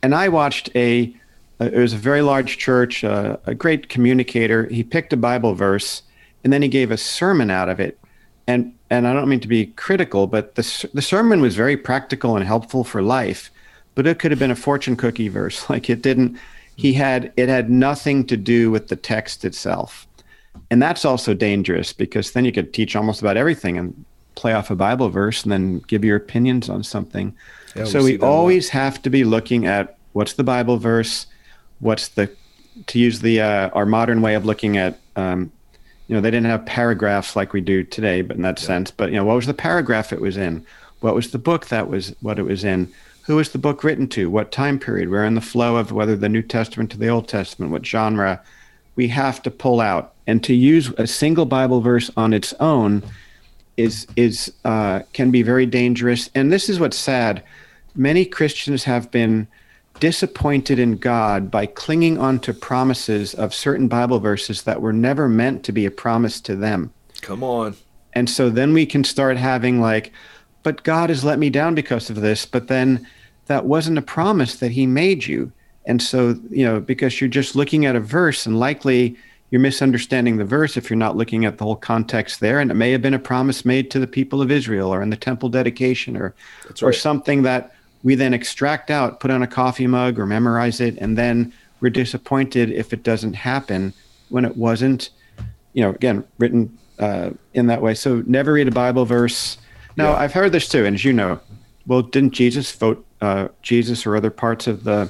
[0.04, 1.16] And I watched a,
[1.60, 4.68] it was a very large church, uh, a great communicator.
[4.68, 6.04] He picked a Bible verse,
[6.44, 8.00] and then he gave a sermon out of it.
[8.48, 12.36] And and I don't mean to be critical, but the the sermon was very practical
[12.36, 13.52] and helpful for life.
[13.96, 15.68] But it could have been a fortune cookie verse.
[15.70, 16.38] Like it didn't.
[16.76, 20.08] He had it had nothing to do with the text itself,
[20.70, 24.70] and that's also dangerous because then you could teach almost about everything and play off
[24.70, 27.36] a Bible verse and then give your opinions on something.
[27.76, 28.32] Yeah, so we we see that a lot.
[28.32, 31.26] always have to be looking at what's the Bible verse,
[31.80, 32.30] what's the
[32.86, 35.52] to use the uh, our modern way of looking at um,
[36.08, 39.10] you know they didn't have paragraphs like we do today but in that sense but
[39.10, 40.66] you know what was the paragraph it was in?
[41.00, 42.92] What was the book that was what it was in?
[43.24, 44.30] Who was the book written to?
[44.30, 45.10] What time period?
[45.10, 48.42] We're in the flow of whether the new testament to the old testament what genre?
[48.96, 50.14] We have to pull out.
[50.26, 53.04] And to use a single bible verse on its own
[53.76, 56.30] is is uh, can be very dangerous.
[56.34, 57.44] And this is what's sad.
[57.96, 59.48] Many christians have been
[60.00, 65.28] disappointed in God by clinging on to promises of certain Bible verses that were never
[65.28, 66.94] meant to be a promise to them.
[67.22, 67.76] Come on.
[68.14, 70.12] And so then we can start having like,
[70.64, 73.08] but God has let me down because of this, but then
[73.46, 75.52] that wasn't a promise that he made you.
[75.86, 79.16] And so, you know, because you're just looking at a verse and likely
[79.50, 82.60] you're misunderstanding the verse if you're not looking at the whole context there.
[82.60, 85.10] And it may have been a promise made to the people of Israel or in
[85.10, 87.72] the temple dedication or, That's or something that
[88.08, 90.98] we then extract out, put on a coffee mug or memorize it.
[91.00, 93.94] And then we're disappointed if it doesn't happen
[94.30, 95.10] when it wasn't,
[95.74, 97.94] you know, again, written uh, in that way.
[97.94, 99.58] So never read a Bible verse.
[99.98, 100.20] Now, Yeah.
[100.20, 101.42] I've heard this too, and as you know,
[101.86, 105.10] well, didn't Jesus vote uh, Jesus or other parts of the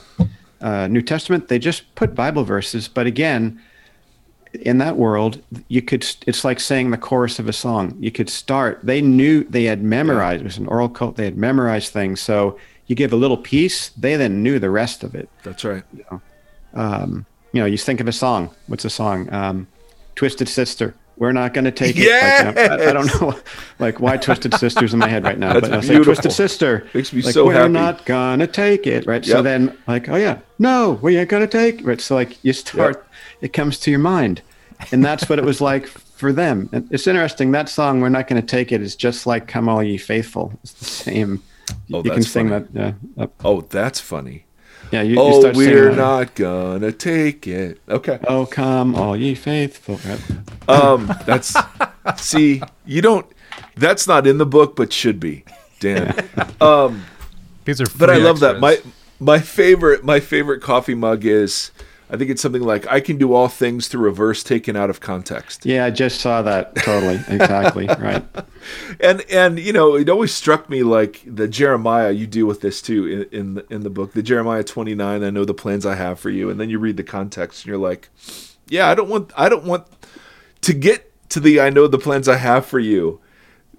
[0.62, 1.50] uh, New Testament?
[1.50, 3.62] They just put Bible verses, but again,
[4.54, 6.04] in that world, you could.
[6.26, 7.96] It's like saying the chorus of a song.
[8.00, 8.80] You could start.
[8.82, 10.42] They knew they had memorized.
[10.42, 11.16] It was an oral cult.
[11.16, 12.22] They had memorized things.
[12.22, 13.90] So you give a little piece.
[13.90, 15.30] They then knew the rest of it.
[15.44, 15.84] That's right.
[16.74, 18.50] Um, you know, you think of a song.
[18.68, 19.32] What's a song?
[19.34, 19.68] Um,
[20.16, 20.96] Twisted Sister.
[21.18, 22.56] We're not going to take it.
[22.56, 23.40] Like, I, I don't know,
[23.80, 25.54] like why Twisted Sister's in my head right now.
[25.54, 26.14] That's but I'll say beautiful.
[26.14, 26.88] Twisted Sister.
[26.94, 27.74] Makes me like, so we're happy.
[27.74, 29.26] not gonna take it, right?
[29.26, 32.00] So then, like, oh yeah, no, we ain't gonna take, it, right?
[32.00, 33.08] So like, you start,
[33.42, 34.44] it comes to your mind,
[34.92, 36.70] and that's what it was like for them.
[36.72, 39.82] And it's interesting that song, "We're Not Gonna Take It," is just like "Come All
[39.82, 41.42] Ye Faithful." It's the same.
[41.94, 42.66] Oh, you can that's sing funny.
[42.74, 42.96] that.
[43.18, 44.46] Yeah, uh, Oh, that's funny.
[44.92, 45.02] yeah.
[45.02, 45.98] You, you Oh, start singing we're that.
[45.98, 47.80] not gonna take it.
[47.90, 48.20] Okay.
[48.28, 50.00] Oh, come all ye faithful.
[50.06, 50.22] Right?
[50.70, 51.56] Um, that's
[52.18, 53.26] see, you don't.
[53.76, 55.44] That's not in the book, but should be.
[55.80, 56.14] Dan.
[56.62, 57.06] Um,
[57.66, 58.60] These are but I free love that.
[58.60, 58.80] My
[59.20, 61.72] my favorite my favorite coffee mug is.
[62.10, 64.90] I think it's something like I can do all things through a verse taken out
[64.90, 65.66] of context.
[65.66, 66.74] Yeah, I just saw that.
[66.76, 68.24] Totally, exactly, right.
[69.00, 72.82] and and you know it always struck me like the Jeremiah you deal with this
[72.82, 75.96] too in in the, in the book the Jeremiah 29 I know the plans I
[75.96, 78.10] have for you and then you read the context and you're like
[78.68, 79.88] yeah I don't want I don't want
[80.62, 83.20] to get to the I know the plans I have for you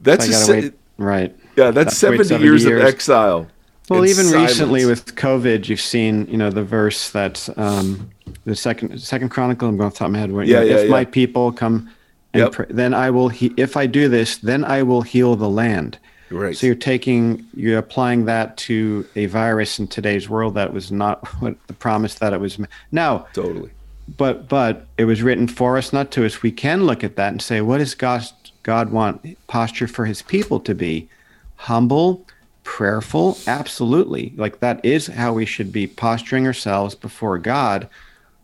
[0.01, 0.75] that's a wait.
[0.97, 1.37] Right.
[1.57, 2.81] yeah that's Have 70, 70 years, years.
[2.81, 3.49] of exile
[3.89, 4.51] Well, even silence.
[4.51, 8.11] recently with COVID, you've seen, you know, the verse that um,
[8.45, 9.69] the second second chronicle.
[9.69, 10.33] I'm going off the top of my head.
[10.33, 10.91] Where, you Yeah, know, yeah, if yeah.
[10.91, 11.91] my people come,
[12.35, 12.53] and Yep.
[12.53, 13.29] pray, then I will.
[13.29, 15.99] He- if I do this, then I will heal the land.
[16.31, 20.93] right So you're taking, you're applying that to a virus in today's world that was
[20.93, 22.59] not what the promise that it was.
[22.93, 23.71] Now, totally
[24.17, 26.43] but but it was written for us, not to us.
[26.43, 28.23] We can look at that and say, what does God
[28.63, 31.09] God want posture for His people to be?
[31.57, 32.27] Humble,
[32.69, 34.35] prayerful, absolutely.
[34.37, 37.89] Like that is how we should be posturing ourselves before God.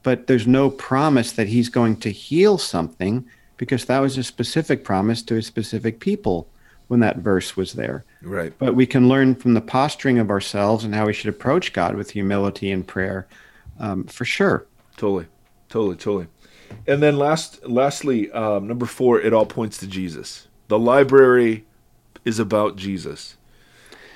[0.03, 3.27] But there's no promise that He's going to heal something
[3.59, 6.49] because that was a specific promise to a specific people
[6.89, 8.05] when that verse was there.
[8.23, 11.75] right But we can learn from the posturing of ourselves and how we should approach
[11.75, 13.27] God with humility and prayer,
[13.79, 14.67] um, for sure.
[14.97, 15.27] totally
[15.69, 16.27] totally totally
[16.87, 21.65] and then last lastly um, number four it all points to Jesus the library
[22.25, 23.37] is about Jesus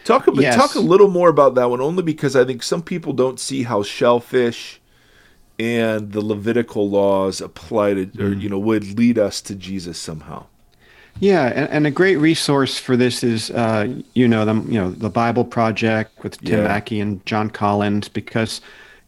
[0.08, 0.56] Talk a Yes.
[0.56, 3.64] talk a little more about that one, only because I think some people don't see
[3.64, 4.80] how shellfish
[5.58, 8.40] and the Levitical laws apply to, or Mm-hmm.
[8.40, 10.46] you know, would lead us to Jesus somehow.
[11.20, 14.90] Yeah, and, and a great resource for this is, uh, you know, them, you know,
[14.90, 16.68] the Bible Project with Tim Yeah.
[16.68, 18.60] Mackie and Jon Collins, because,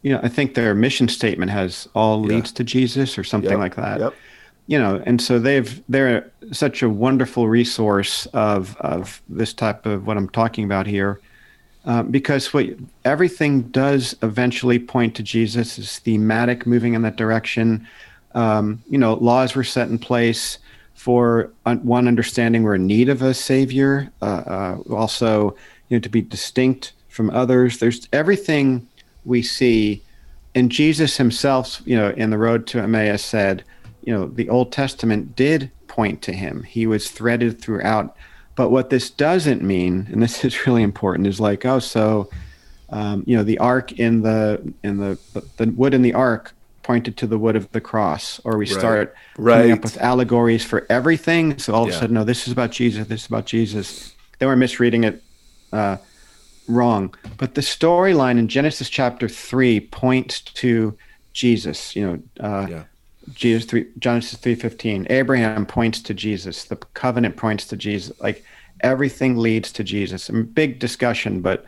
[0.03, 2.35] you know, I think their mission statement has all Yeah.
[2.35, 3.99] leads to Jesus or something Yep, like that.
[4.01, 4.13] Yep.
[4.67, 10.07] You know, and so they've they're such a wonderful resource of of this type of
[10.07, 11.19] what I'm talking about here,
[11.85, 12.67] uh, because what
[13.03, 17.87] everything does eventually point to Jesus is thematic, moving in that direction.
[18.33, 20.57] Um, you know, laws were set in place
[20.93, 24.09] for un- one understanding we're in need of a savior.
[24.21, 25.55] Uh, uh, also,
[25.89, 27.79] you know, to be distinct from others.
[27.79, 28.87] There's everything
[29.25, 30.01] we see,
[30.55, 33.63] and Jesus himself, you know, in the road to Emmaus said,
[34.03, 36.63] you know, the Old Testament did point to him.
[36.63, 38.15] He was threaded throughout.
[38.55, 42.29] But what this doesn't mean, and this is really important, is like, oh, so
[42.89, 45.17] um, you know, the ark in the in the
[45.57, 48.79] the wood in the ark pointed to the wood of the cross, or we Right.
[48.79, 49.71] start coming Right.
[49.71, 51.57] up with allegories for everything.
[51.57, 53.07] So all of a sudden, no, this is about Jesus.
[53.07, 54.13] This is about Jesus.
[54.39, 55.23] They were misreading it
[55.71, 55.97] uh,
[56.67, 57.13] wrong.
[57.37, 60.97] But the storyline in Genesis chapter three points to
[61.33, 61.95] Jesus.
[61.95, 62.83] You know, uh, Yeah.
[63.33, 65.07] Jesus three Genesis three fifteen.
[65.09, 66.65] Abraham points to Jesus.
[66.65, 68.19] The covenant points to Jesus.
[68.19, 68.43] Like
[68.81, 70.29] everything leads to Jesus.
[70.29, 71.65] A big discussion, but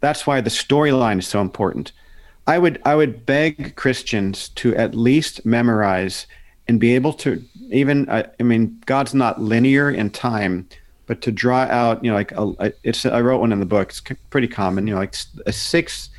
[0.00, 1.92] that's why the storyline is so important.
[2.46, 6.26] I would I would beg Christians to at least memorize
[6.68, 10.68] and be able to even I, I mean God's not linear in time,
[11.06, 13.90] but to draw out you know like a, it's I wrote one in the book.
[13.90, 14.86] It's pretty common.
[14.86, 15.14] You know like
[15.46, 16.10] a six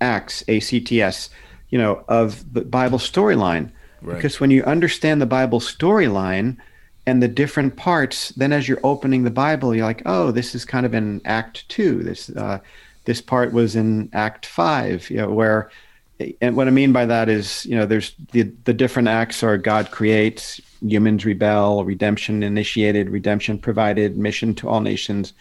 [0.00, 1.30] acts A C T S
[1.70, 3.72] you know of the Bible storyline
[4.04, 4.16] Right.
[4.16, 6.56] because when you understand the Bible storyline
[7.06, 10.64] and the different parts, then as you're opening the Bible, you're like, oh, this is
[10.64, 12.02] kind of in Act Two.
[12.02, 12.60] This uh,
[13.04, 15.10] this part was in Act Five.
[15.10, 15.70] You know, where
[16.40, 19.58] and what I mean by that is, you know, there's the the different acts are
[19.58, 25.32] God creates, humans rebel, redemption initiated, redemption provided, mission to all nations,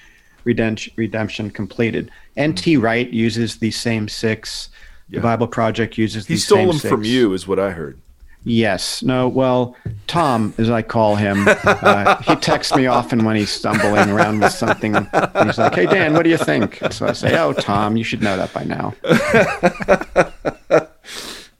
[0.43, 2.09] redemption redemption completed.
[2.38, 2.78] N.T.
[2.78, 4.70] Wright uses these same six.
[5.09, 5.20] Yeah.
[5.20, 7.07] The Bible Project uses He stole them from six.
[7.07, 7.99] you, is what I heard.
[8.45, 9.01] Yes.
[9.03, 9.27] No.
[9.29, 9.75] Well,
[10.07, 14.51] Tom, as I call him, uh, he texts me often when he's stumbling around with
[14.51, 14.95] something.
[14.95, 15.07] And
[15.45, 18.21] he's like, "Hey, Dan, what do you think?" So I say, "Oh, Tom, you should
[18.21, 18.93] know that by now."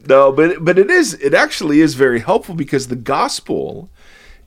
[0.06, 3.90] No, but but it is it actually is very helpful because the gospel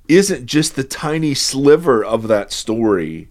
[0.07, 3.29] isn't just the tiny sliver of that story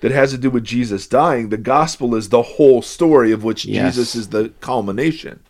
[0.00, 1.50] that has to do with Jesus dying.
[1.50, 3.94] The gospel is the whole story of which Yes.
[3.94, 5.40] Jesus is the culmination.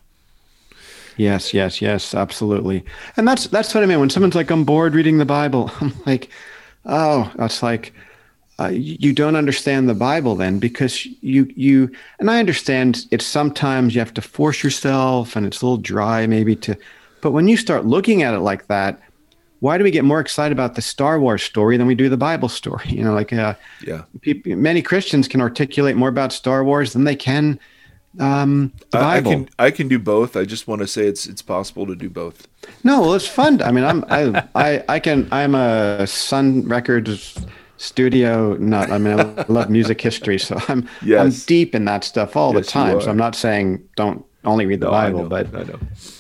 [1.17, 2.85] Yes, yes, yes, absolutely.
[3.17, 5.93] And that's that's what I mean when someone's like, "I'm bored reading the Bible." I'm
[6.05, 6.29] like,
[6.85, 7.93] "Oh, that's like."
[8.59, 13.95] Uh, you don't understand the Bible then because you you and I understand it's sometimes
[13.95, 16.75] you have to force yourself and it's a little dry maybe to
[17.21, 18.99] but when you start looking at it like that
[19.61, 22.17] why do we get more excited about the Star Wars story than we do the
[22.17, 24.05] Bible story you know like uh, Yeah.
[24.47, 27.61] many Christians can articulate more about Star Wars than they can
[28.19, 30.37] um, the I, I can I can do both.
[30.37, 32.47] I just want to say it's it's possible to do both.
[32.85, 33.63] No, well, it's fun.
[33.63, 37.39] I mean, I'm I I, I can I'm a Sun Records
[37.77, 38.91] studio nut.
[38.91, 40.89] I mean, I love music history, so I'm
[41.19, 43.01] I'm deep in that stuff all Yes, the time.
[43.01, 43.11] So.
[43.11, 45.49] I'm not saying don't only read the No, Bible, know, but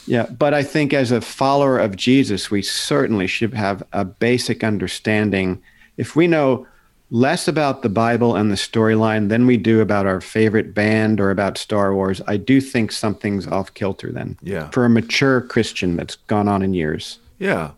[0.06, 4.64] yeah, but I think as a follower of Jesus, we certainly should have a basic
[4.64, 5.62] understanding.
[5.96, 6.66] If we know
[7.10, 11.30] less about the Bible and the storyline than we do about our favorite band or
[11.30, 14.38] about Star Wars, I do think something's off kilter then.
[14.42, 14.70] Yeah.
[14.70, 17.18] For a mature Christian that's gone on in years.
[17.38, 17.72] Yeah.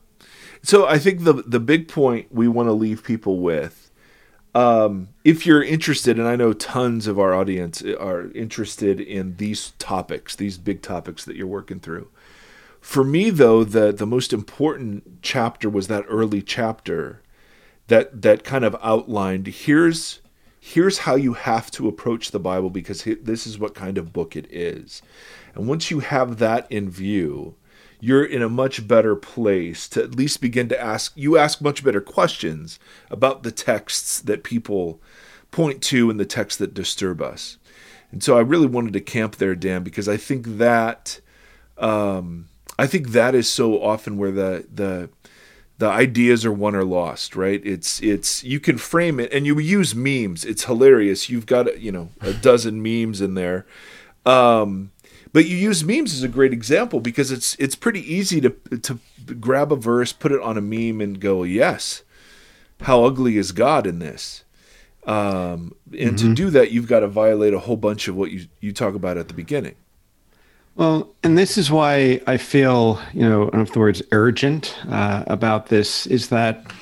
[0.62, 3.90] So I think the the big point we want to leave people with,
[4.54, 9.72] um, if you're interested, and I know tons of our audience are interested in these
[9.78, 12.08] topics, these big topics that you're working through.
[12.80, 17.22] For me, though, the the most important chapter was that early chapter
[17.88, 20.20] that that kind of outlined here's
[20.60, 24.36] here's how you have to approach the Bible because this is what kind of book
[24.36, 25.02] it is.
[25.54, 27.54] And once you have that in view,
[28.00, 31.82] you're in a much better place to at least begin to ask you ask much
[31.82, 32.78] better questions
[33.10, 35.00] about the texts that people
[35.50, 37.56] point to and the texts that disturb us.
[38.12, 41.20] And so I really wanted to camp there, Dan, because I think that
[41.76, 45.10] um, I think that is so often where the the
[45.78, 47.60] the ideas are won or lost, right?
[47.64, 50.44] It's it's you can frame it and you use memes.
[50.44, 51.30] It's hilarious.
[51.30, 53.64] You've got you know a dozen memes in there.
[54.26, 54.90] Um,
[55.32, 58.98] but you use memes as a great example because it's it's pretty easy to to
[59.40, 62.02] grab a verse, put it on a meme, and go, yes,
[62.82, 64.44] how ugly is God in this?
[65.06, 68.46] Um, and to do that, you've got to violate a whole bunch of what you
[68.60, 69.76] you talk about at the beginning.
[70.78, 74.00] Well, and this is why I feel, you know, I don't know if the word's
[74.12, 76.72] urgent uh, about this, is that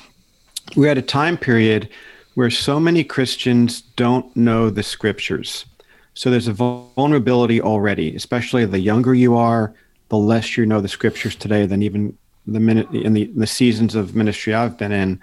[0.75, 1.89] we're at a time period
[2.35, 5.65] where so many Christians don't know the scriptures.
[6.13, 9.73] So there's a vulnerability already, especially the younger you are,
[10.09, 13.47] the less you know the scriptures today than even the minute in the, in the
[13.47, 15.19] seasons of ministry I've been in.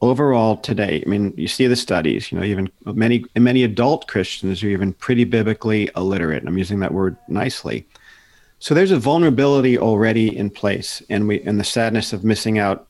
[0.00, 2.32] Overall, today, I mean, you see the studies.
[2.32, 6.42] You know, even many many adult Christians are even pretty biblically illiterate.
[6.44, 7.86] I'm using that word nicely.
[8.60, 12.88] So there's a vulnerability already in place, and we and the sadness of missing out,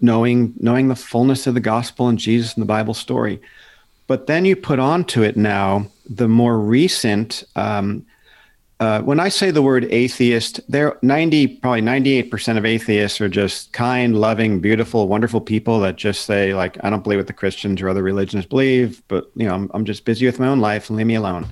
[0.00, 3.40] knowing knowing the fullness of the gospel and Jesus and the Bible story.
[4.06, 7.44] But then you put onto it now the more recent.
[7.56, 8.06] Um,
[8.78, 13.74] uh, when I say the word atheist, there 90 probably 98% of atheists are just
[13.74, 17.82] kind, loving, beautiful, wonderful people that just say like I don't believe what the Christians
[17.82, 20.88] or other religions believe, but you know I'm, I'm just busy with my own life
[20.88, 21.46] and leave me alone.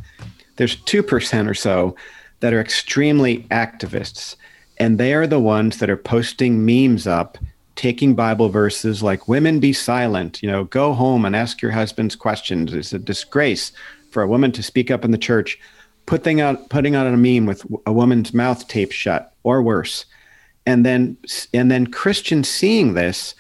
[0.57, 1.95] There's 2% or so
[2.41, 4.37] that are extremely activists,
[4.79, 7.39] and they are the ones that are posting memes up,
[7.77, 12.17] taking Bible verses like "Women be silent," you know, go home and ask your husbands
[12.17, 12.73] questions.
[12.73, 13.73] It's a disgrace
[14.11, 15.59] for a woman to speak up in the church.
[16.07, 20.07] Putting out putting out a meme with a woman's mouth taped shut, or worse,
[20.65, 21.17] and then
[21.53, 23.35] and then Christians seeing this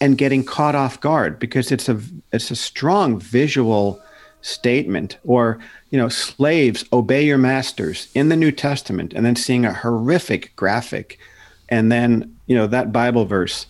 [0.00, 2.00] and getting caught off guard because it's a
[2.32, 4.00] it's a strong visual
[4.44, 9.64] statement or you know slaves obey your masters in the new testament and then seeing
[9.64, 11.18] a horrific graphic
[11.70, 13.66] and then you know that bible verse.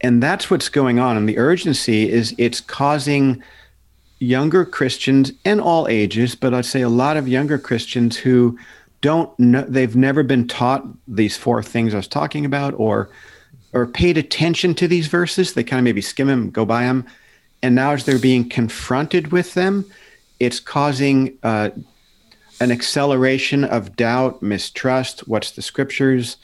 [0.00, 1.16] And that's what's going on.
[1.16, 3.42] And the urgency is it's causing
[4.18, 8.56] younger christians in all ages but i'd say a lot of younger christians who
[9.02, 13.10] don't know they've never been taught these four things i was talking about or
[13.74, 15.52] or paid attention to these verses.
[15.52, 17.04] They kind of maybe skim them go by them
[17.60, 19.84] and now as they're being confronted with them
[20.40, 21.70] it's causing uh,
[22.60, 25.26] an acceleration of doubt, mistrust.
[25.28, 26.36] What's the scriptures?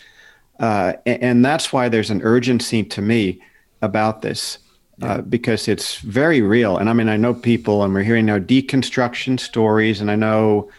[0.59, 3.41] Uh, and, and that's why there's an urgency to me
[3.83, 4.59] about this
[5.03, 6.77] uh, because it's very real.
[6.77, 10.71] And I mean, I know people, and we're hearing now deconstruction stories, and I know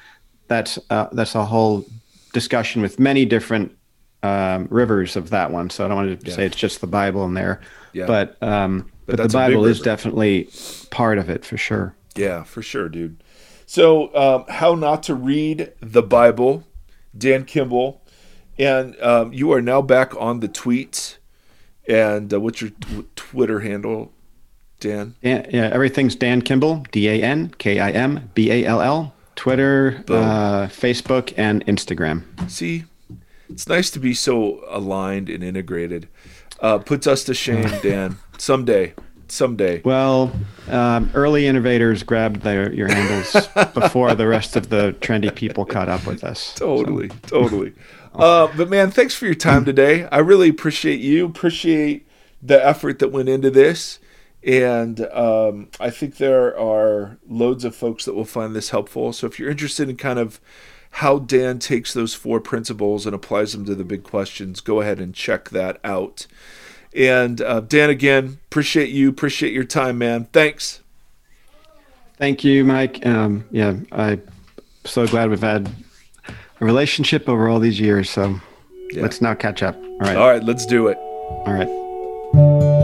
[0.47, 1.85] that's uh, that's a whole
[2.33, 3.75] discussion with many different
[4.23, 5.69] um, rivers of that one.
[5.69, 6.35] So I don't want to Yeah.
[6.35, 7.61] say it's just the Bible in there,
[7.93, 8.05] Yeah.
[8.05, 10.49] but um, But but, the that's a big Bible is definitely
[10.91, 11.95] part of it for sure.
[12.15, 13.23] Yeah, for sure, dude.
[13.65, 16.65] So, um, how not to read the Bible,
[17.17, 18.01] Dan Kimball,
[18.57, 21.17] and um, you are now back on the tweets.
[21.87, 24.11] And uh, what's your t- Twitter handle,
[24.79, 25.15] Dan?
[25.23, 29.13] Dan, yeah, everything's Dan Kimball, D A N K I M B A L L.
[29.35, 32.23] Twitter, uh, Facebook, and Instagram.
[32.51, 32.83] See,
[33.49, 36.07] it's nice to be so aligned and integrated.
[36.59, 38.19] Uh, puts us to shame, Dan.
[38.37, 38.93] Someday,
[39.31, 39.81] someday.
[39.83, 40.31] Well,
[40.67, 45.89] um, early innovators grabbed their your handles before the rest of the trendy people caught
[45.89, 46.53] up with us.
[46.55, 47.73] Totally, totally.
[48.13, 50.05] Uh, but man, thanks for your time today.
[50.05, 51.25] I really appreciate you.
[51.25, 52.07] Appreciate
[52.41, 53.99] the effort that went into this,
[54.43, 59.13] and um, I think there are loads of folks that will find this helpful.
[59.13, 60.41] So if you're interested in kind of
[60.95, 64.99] how Dan takes those four principles and applies them to the big questions, go ahead
[64.99, 66.27] and check that out.
[66.95, 69.09] And uh, Dan, again, appreciate you.
[69.09, 70.25] Appreciate your time, man.
[70.33, 70.81] Thanks.
[72.17, 73.05] Thank you, Mike.
[73.05, 74.21] Um, yeah, I'm
[74.85, 75.69] so glad we've had
[76.27, 78.09] a relationship over all these years.
[78.09, 78.39] So
[78.91, 79.03] Yeah.
[79.03, 79.75] let's now catch up.
[79.81, 80.15] All right.
[80.17, 80.97] All right, let's do it.
[80.97, 82.81] All right.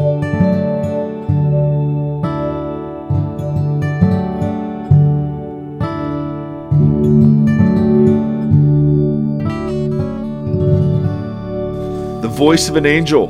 [12.22, 13.28] The voice of an angel,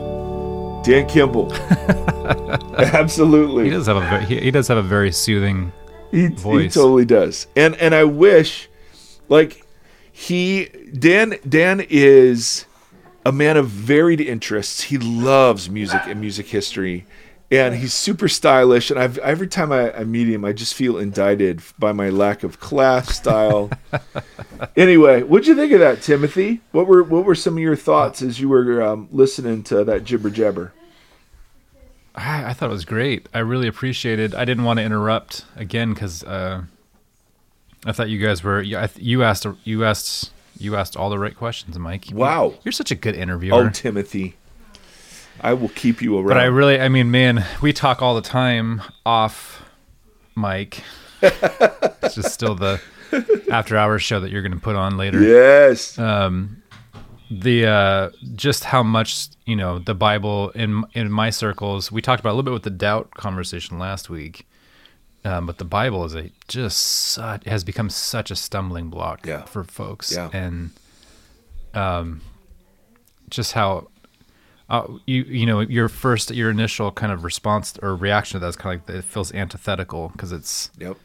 [0.87, 1.51] Dan Kimball.
[2.77, 3.65] Absolutely.
[3.65, 5.73] He does have a very, he, he does have a very soothing.
[6.11, 7.45] He, he totally does.
[7.57, 8.69] And and I wish
[9.27, 9.65] like
[10.09, 12.65] he Dan Dan is
[13.25, 14.83] a man of varied interests.
[14.83, 17.05] He loves music and music history.
[17.51, 18.89] And he's super stylish.
[18.89, 22.43] And I've every time I, I meet him, I just feel indicted by my lack
[22.43, 23.69] of class, style.
[24.77, 26.61] anyway, what'd you think of that, Timothy?
[26.71, 30.05] What were what were some of your thoughts as you were um, listening to that
[30.05, 30.71] jibber jabber?
[32.17, 33.27] I, I thought it was great.
[33.33, 34.33] I really appreciated.
[34.33, 34.37] It.
[34.37, 36.63] I didn't want to interrupt again because uh,
[37.85, 38.61] I thought you guys were.
[38.61, 39.45] You, I you asked.
[39.63, 40.31] You asked.
[40.59, 42.07] You asked all the right questions, Mike.
[42.11, 42.55] Wow.
[42.63, 43.67] You're such a good interviewer.
[43.67, 44.35] Oh, Timothy,
[45.39, 46.29] I will keep you around.
[46.29, 49.63] But I really, I mean, man, we talk all the time off
[50.35, 50.81] mic.
[51.21, 52.81] it's just still the
[53.51, 55.21] after hours show that you're going to put on later.
[55.21, 55.97] yes.
[55.99, 56.63] Um,
[57.29, 61.91] the uh, just how much you know the Bible in in my circles.
[61.91, 64.47] We talked about a little bit with the doubt conversation last week.
[65.25, 69.43] Um, but the Bible is a just such, has become such a stumbling block Yeah.
[69.43, 70.29] for folks, Yeah.
[70.31, 70.69] and
[71.73, 72.21] um,
[73.29, 73.87] just how
[74.69, 78.47] uh, you you know your first your initial kind of response or reaction to that
[78.49, 80.97] is kind of like it feels antithetical because it's Yep.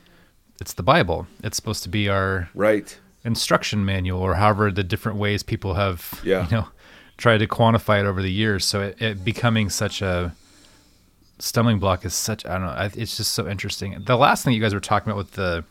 [0.61, 1.27] it's the Bible.
[1.43, 2.97] It's supposed to be our Right.
[3.25, 6.45] Instruction manual or however the different ways people have Yeah.
[6.49, 6.69] you know
[7.19, 8.65] tried to quantify it over the years.
[8.65, 10.35] So it, it becoming such a
[11.39, 12.91] stumbling block is such I don't know.
[13.01, 14.03] It's just so interesting.
[14.07, 15.65] The last thing you guys were talking about with the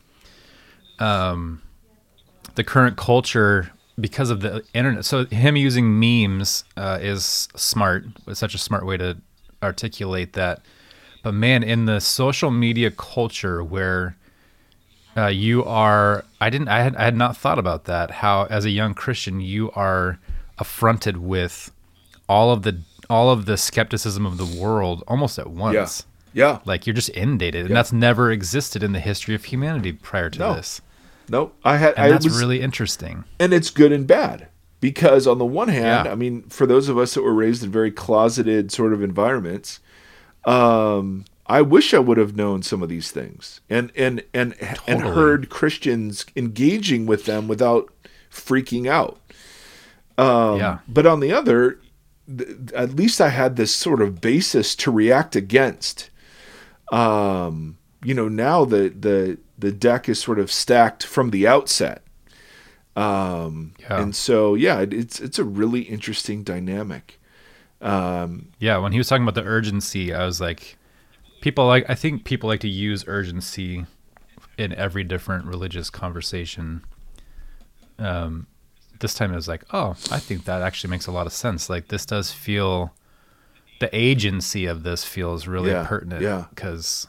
[1.00, 1.62] um
[2.56, 5.06] the current culture because of the internet.
[5.06, 8.06] So him using memes uh, is smart.
[8.28, 9.18] It's such a smart way to
[9.62, 10.62] articulate that.
[11.24, 14.16] But man, in the social media culture where
[15.18, 18.12] uh, you are, I didn't, I had, I had not thought about that.
[18.12, 20.20] How as a young Christian you are
[20.58, 21.72] affronted with
[22.30, 26.06] all of the all of the skepticism of the world almost at once.
[26.34, 26.52] Yeah.
[26.54, 26.60] Yeah.
[26.64, 27.68] Like you're just inundated, Yeah.
[27.68, 30.54] and that's never existed in the history of humanity prior to No.
[30.56, 30.80] this.
[31.28, 31.96] No, I had.
[31.96, 33.26] And I that's was, really interesting.
[33.40, 34.48] and it's good and bad
[34.80, 36.12] because on the one hand, Yeah.
[36.12, 39.82] I mean, for those of us that were raised in very closeted sort of environments,
[40.46, 41.26] um,
[41.58, 44.56] I wish I would have known some of these things and and and
[44.88, 47.92] and heard Christians engaging with them without
[48.32, 49.20] freaking out.
[50.18, 50.78] Um, Yeah.
[50.88, 51.80] But on the other,
[52.38, 56.10] th- at least I had this sort of basis to react against.
[56.92, 62.04] Um, you know, now the the the deck is sort of stacked from the outset.
[62.96, 64.02] Um, Yeah.
[64.02, 67.20] and so yeah, it, it's it's a really interesting dynamic.
[67.82, 70.78] Um, Yeah, when he was talking about the urgency, I was like,
[71.42, 73.86] people like I think people like to use urgency
[74.58, 76.84] in every different religious conversation.
[78.00, 78.48] Um,
[79.00, 81.70] this time it was like, oh, I think that actually makes a lot of sense.
[81.70, 82.94] Like this does feel,
[83.80, 86.22] the agency of this feels really Yeah, pertinent.
[86.22, 86.46] yeah.
[86.54, 87.08] because,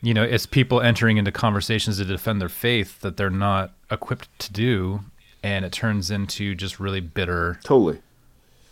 [0.00, 4.28] you know, it's people entering into conversations to defend their faith that they're not equipped
[4.40, 5.00] to do,
[5.42, 8.00] and it turns into just really bitter totally.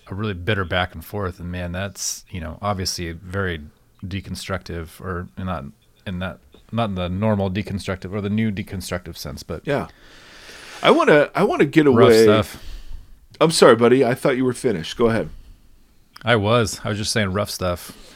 [0.08, 3.60] a really bitter back and forth and man that's you know obviously very
[4.04, 5.64] deconstructive or not
[6.06, 6.38] in that
[6.72, 9.88] not in the normal deconstructive or the new deconstructive sense but Yeah.
[10.82, 12.64] I want to I want to get away stuff
[13.42, 14.04] I'm sorry, buddy.
[14.04, 14.98] I thought you were finished.
[14.98, 15.30] Go ahead.
[16.22, 16.78] I was.
[16.84, 18.14] I was just saying rough stuff.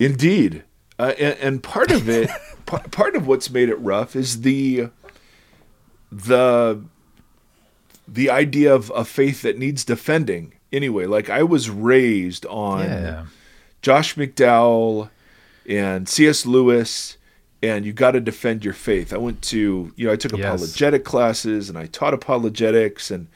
[0.00, 0.64] Indeed,
[0.98, 2.28] uh, and, and part of it,
[2.66, 4.88] p- part of what's made it rough is the
[6.10, 6.82] the
[8.08, 10.54] the idea of a faith that needs defending.
[10.72, 13.24] Anyway, like I was raised on Yeah.
[13.84, 15.10] Josh McDowell
[15.68, 16.46] and C.S.
[16.46, 17.18] Lewis,
[17.62, 19.12] and you got to defend your faith.
[19.12, 20.54] I went to, you know, I took Yes.
[20.54, 23.28] apologetic classes and I taught apologetics and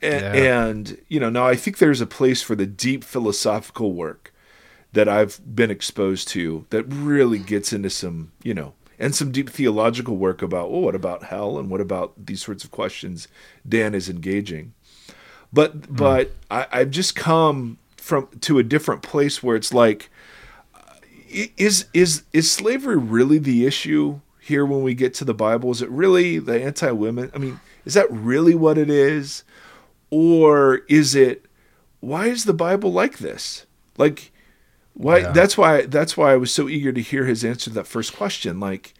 [0.00, 0.60] and, Yeah.
[0.60, 4.32] and you know, now I think there's a place for the deep philosophical work
[4.92, 9.48] that I've been exposed to that really gets into some, you know, and some deep
[9.50, 13.26] theological work about, well, what about hell and what about these sorts of questions
[13.66, 14.74] Dan is engaging.
[15.50, 15.96] But hmm.
[15.96, 17.78] but I, I've just come
[18.08, 20.08] from to a different place where it's like
[21.30, 25.70] is is is slavery really the issue here when we get to the Bible?
[25.70, 27.30] Is it really the anti-women?
[27.34, 29.44] I mean, is that really what it is,
[30.08, 31.44] or is it
[32.00, 33.66] why is the Bible like this?
[33.98, 34.32] Like,
[34.94, 35.18] why?
[35.18, 35.32] Yeah.
[35.32, 38.16] That's why that's why I was so eager to hear his answer to that first
[38.16, 38.58] question.
[38.58, 38.94] Like,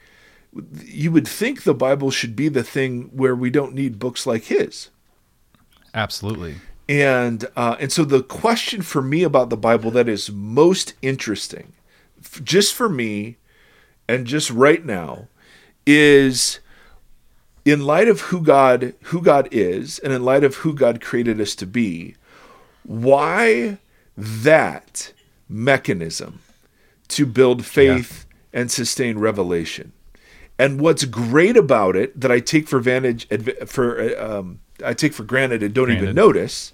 [0.84, 4.44] you would think the Bible should be the thing where we don't need books like
[4.44, 4.90] his.
[5.94, 6.56] Absolutely.
[6.88, 11.74] And uh, and so the question for me about the Bible that is most interesting,
[12.22, 13.36] f- just for me,
[14.08, 15.28] and just right now,
[15.86, 16.60] is
[17.66, 21.40] in light of who God who God is, and in light of who God created
[21.42, 22.14] us to be,
[22.84, 23.78] why
[24.16, 25.12] that
[25.48, 26.40] mechanism
[27.08, 29.92] to build faith and sustain revelation.
[30.58, 34.94] And what's great about it that I take for vantage adv- for uh, um, I
[34.94, 36.72] take for granted and don't even notice,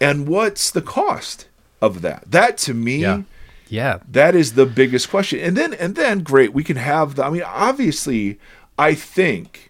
[0.00, 1.48] and what's the cost
[1.80, 2.24] of that?
[2.30, 3.22] That to me, Yeah.
[3.68, 3.98] Yeah.
[4.10, 5.40] that is the biggest question.
[5.40, 8.38] And then and then great, we can have the I mean obviously
[8.78, 9.68] I think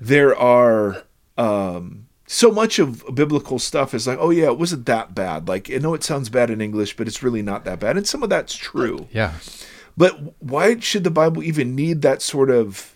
[0.00, 1.02] there are
[1.36, 5.48] um so much of biblical stuff is like, oh yeah, it wasn't that bad.
[5.48, 7.96] Like I know it sounds bad in English, but it's really not that bad.
[7.96, 9.08] And some of that's true.
[9.12, 9.32] Yeah.
[9.96, 12.94] But why should the Bible even need that sort of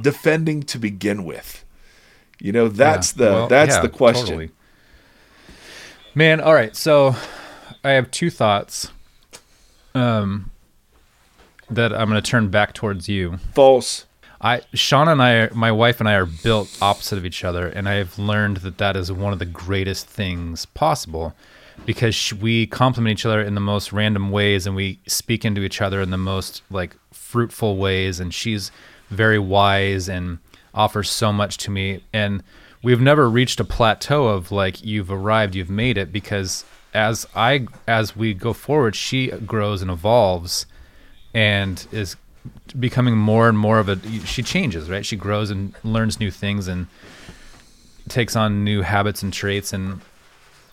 [0.00, 1.64] defending to begin with?
[2.40, 3.24] You know, that's Yeah.
[3.26, 4.26] the Well, that's yeah, the question.
[4.26, 4.50] totally.
[6.14, 6.76] Man, all right.
[6.76, 7.16] So
[7.82, 8.90] I have two thoughts
[9.94, 10.50] um
[11.70, 13.38] that I'm going to turn back towards you.
[13.54, 14.04] False.
[14.40, 17.88] I Sean and I, my wife and I, are built opposite of each other, and
[17.88, 21.34] I have learned that that is one of the greatest things possible,
[21.86, 25.80] because we complement each other in the most random ways, and we speak into each
[25.80, 28.20] other in the most like fruitful ways.
[28.20, 28.70] And she's
[29.08, 30.38] very wise and
[30.74, 32.42] offers so much to me, and
[32.84, 37.66] we've never reached a plateau of like you've arrived, you've made it, because as I
[37.88, 40.66] as we go forward, she grows and evolves
[41.34, 42.14] and is
[42.78, 45.04] becoming more and more of a she changes right?
[45.04, 46.86] She grows and learns new things and
[48.08, 49.72] takes on new habits and traits.
[49.72, 50.00] And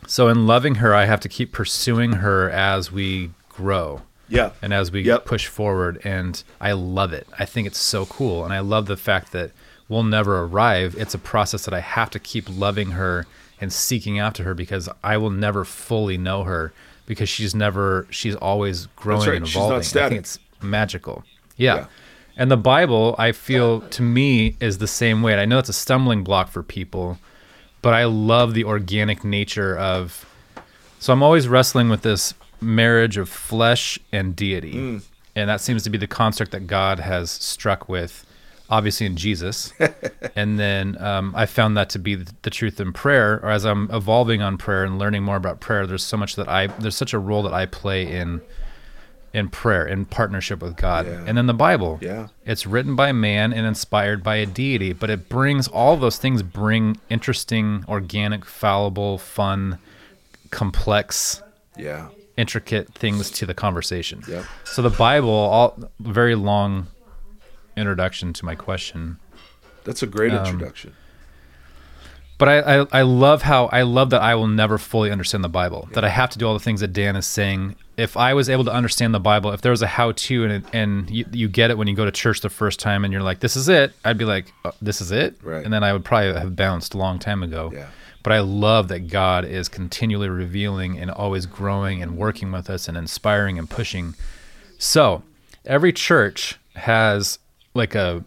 [0.05, 4.51] so in loving her i have to keep pursuing her as we grow Yeah.
[4.61, 5.25] and as we Yep.
[5.25, 6.01] push forward.
[6.03, 7.25] And i love it.
[7.39, 8.43] I think it's so cool.
[8.43, 9.51] And i love the fact that
[9.91, 13.25] we'll never arrive it's a process that i have to keep loving her
[13.59, 16.73] and seeking after her because i will never fully know her
[17.05, 19.37] because she's never she's always growing right.
[19.37, 20.09] and She's not evolving i static.
[20.09, 21.23] think it's magical
[21.57, 21.75] yeah.
[21.75, 21.85] Yeah.
[22.37, 25.69] and the bible i feel to me is the same way and i know it's
[25.69, 27.19] a stumbling block for people
[27.81, 30.25] but i love the organic nature of
[31.01, 34.75] so I'm always wrestling with this marriage of flesh and deity.
[34.75, 35.03] Mm.
[35.35, 38.23] And that seems to be the construct that God has struck with,
[38.71, 39.73] obviously in Jesus.
[40.35, 43.39] and then um, I found that to be the, the truth in prayer.
[43.43, 46.47] Or as I'm evolving on prayer and learning more about prayer, there's so much that
[46.47, 48.41] I, there's such a role that I play in
[49.33, 51.05] in prayer, in partnership with God.
[51.05, 51.23] Yeah.
[51.25, 51.99] And then the Bible.
[52.01, 52.27] Yeah.
[52.45, 56.43] It's written by man and inspired by a deity, but it brings all those things
[56.43, 59.79] bring interesting, organic, fallible, fun,
[60.49, 61.41] complex,
[61.77, 62.09] Yeah.
[62.35, 64.21] intricate things to the conversation.
[64.27, 64.43] Yep.
[64.65, 66.87] So the Bible, all very long
[67.81, 69.17] introduction to my question.
[69.83, 70.93] That's a great Um, introduction.
[72.37, 75.49] But I, I, I love how I love that I will never fully understand the
[75.49, 75.87] Bible.
[75.93, 77.75] That I have to do all the things that Dan is saying.
[77.97, 80.63] If I was able to understand the Bible, if there was a how-to and it,
[80.73, 83.21] and you, you get it when you go to church the first time and you're
[83.21, 85.63] like, "This is it," I'd be like, "Uh, "This is it," Right.
[85.63, 87.69] and then I would probably have bounced a long time ago.
[87.75, 87.87] Yeah.
[88.23, 92.87] But I love that God is continually revealing and always growing and working with us
[92.87, 94.15] and inspiring and pushing.
[94.79, 95.21] So
[95.63, 97.37] every church has
[97.73, 98.23] like a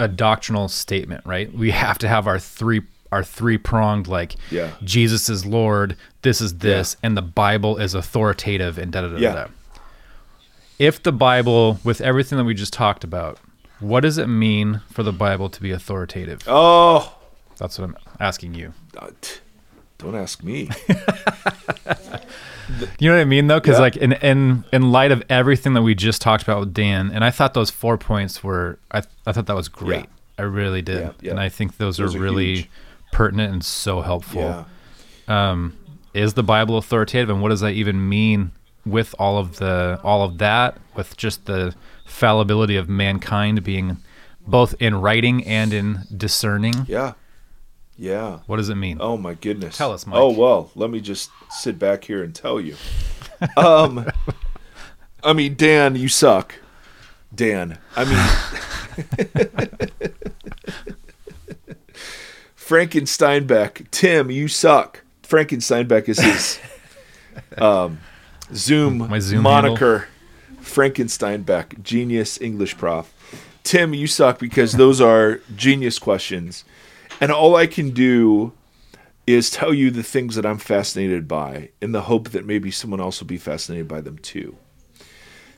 [0.00, 1.52] a doctrinal statement, right?
[1.52, 2.82] We have to have our three
[3.12, 4.70] our three pronged like Yeah.
[4.82, 9.16] Jesus is Lord, this is this, and the Bible is authoritative and da da da
[9.18, 9.32] Yeah.
[9.34, 9.46] da.
[10.80, 13.38] If the Bible, with everything that we just talked about,
[13.78, 16.40] what does it mean for the Bible to be authoritative?
[16.48, 17.16] Oh,
[17.58, 18.72] That's what I'm asking you.
[18.98, 19.10] uh,
[19.98, 20.68] Don't ask me.
[22.98, 23.80] You know what I mean, though, because Yeah.
[23.82, 27.24] like in in in light of everything that we just talked about with Dan, and
[27.24, 30.00] I thought those four points were, I I thought that was great.
[30.00, 30.06] Yeah.
[30.38, 31.30] I really did, Yeah, yeah.
[31.32, 32.70] and I think those, Those are are really huge.
[33.12, 34.66] pertinent and so helpful.
[35.28, 35.74] Um,
[36.12, 38.50] is the Bible authoritative, and what does that even mean
[38.84, 43.96] with all of the all of that, with just the fallibility of mankind being
[44.46, 46.74] both in writing and in discerning?
[46.86, 47.12] Yeah.
[47.96, 48.40] Yeah.
[48.46, 48.98] What does it mean?
[49.00, 49.76] Oh my goodness.
[49.76, 50.18] Tell us, Mike.
[50.18, 52.76] Oh well, let me just sit back here and tell you.
[53.56, 54.06] Um
[55.22, 56.56] I mean, Dan, you suck.
[57.34, 57.78] Dan.
[57.96, 58.18] I mean
[62.56, 63.90] Frankensteinbeck.
[63.90, 65.02] Tim, you suck.
[65.22, 66.58] Frankensteinbeck is his
[67.58, 68.00] um
[68.54, 70.08] Zoom, My Zoom moniker.
[70.60, 73.12] Frankensteinbeck, genius English prof.
[73.62, 76.64] Tim, you suck because those are genius questions.
[77.20, 78.52] And all I can do
[79.26, 83.00] is tell you the things that I'm fascinated by in the hope that maybe someone
[83.00, 84.56] else will be fascinated by them too.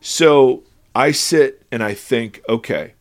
[0.00, 0.62] So
[0.94, 2.94] I sit and I think, okay,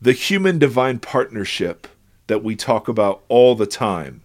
[0.00, 1.86] the human divine partnership
[2.26, 4.22] that we talk about all the time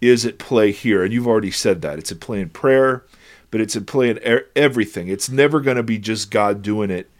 [0.00, 1.02] is at play here.
[1.02, 1.98] And you've already said that.
[1.98, 3.04] It's at play in prayer,
[3.50, 4.20] but it's at play in
[4.54, 5.08] everything.
[5.08, 7.10] It's never going to be just God doing it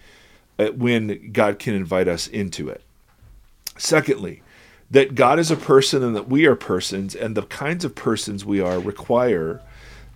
[0.58, 2.82] uh, when God can invite us into it.
[3.78, 4.42] Secondly,
[4.94, 8.44] that God is a person and that we are persons, and the kinds of persons
[8.44, 9.60] we are require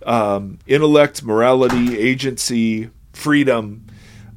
[0.05, 3.85] um, intellect, morality, agency, freedom,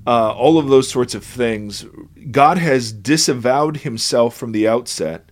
[0.04, 1.86] uh, all of those sorts of things.
[2.32, 5.30] God has disavowed himself from the outset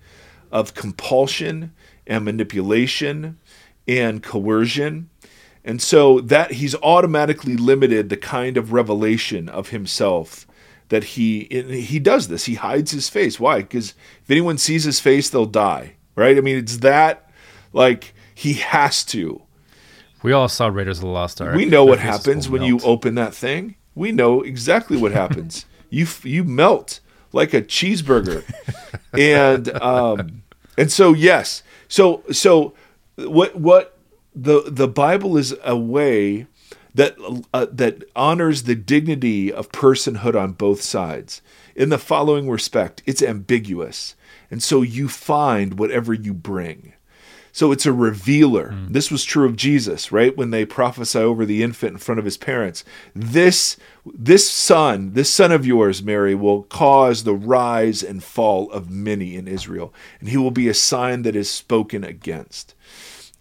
[0.52, 1.72] of compulsion
[2.06, 3.36] and manipulation
[3.88, 5.10] and coercion.
[5.64, 10.46] And so that he's automatically limited the kind of revelation of himself
[10.90, 12.44] that he he does this.
[12.44, 13.40] He hides his face.
[13.40, 13.62] Why?
[13.62, 15.94] Because if anyone sees his face, they'll die.
[16.14, 16.36] Right?
[16.36, 17.30] I mean, it's that
[17.72, 19.42] like he has to.
[20.22, 21.56] We all saw Raiders of the Lost Ark.
[21.56, 23.76] We know what happens when you open that thing.
[23.94, 25.64] We know exactly what happens.
[25.90, 27.00] you you melt
[27.32, 28.44] like a cheeseburger,
[29.12, 30.42] and um,
[30.76, 32.74] and so yes, so so
[33.16, 33.96] what what
[34.34, 36.46] the the Bible is a way
[36.94, 37.16] that
[37.52, 41.42] uh, that honors the dignity of personhood on both sides.
[41.74, 44.16] In the following respect, it's ambiguous,
[44.50, 46.94] and so you find whatever you bring.
[47.52, 48.70] So it's a revealer.
[48.92, 50.36] This was true of Jesus, right?
[50.36, 52.84] When they prophesy over the infant in front of his parents.
[53.14, 58.90] This this son, this son of yours, Mary, will cause the rise and fall of
[58.90, 62.74] many in Israel, and he will be a sign that is spoken against.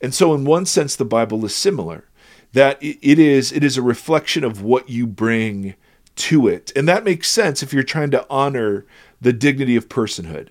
[0.01, 2.05] And so in one sense the Bible is similar
[2.53, 5.75] that it is it is a reflection of what you bring
[6.15, 6.71] to it.
[6.75, 8.85] And that makes sense if you're trying to honor
[9.21, 10.47] the dignity of personhood.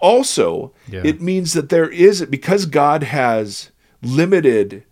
[0.00, 1.02] Also, Yeah.
[1.04, 3.70] it means that there is because God has
[4.02, 4.84] limited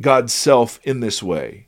[0.00, 1.66] God's self in this way.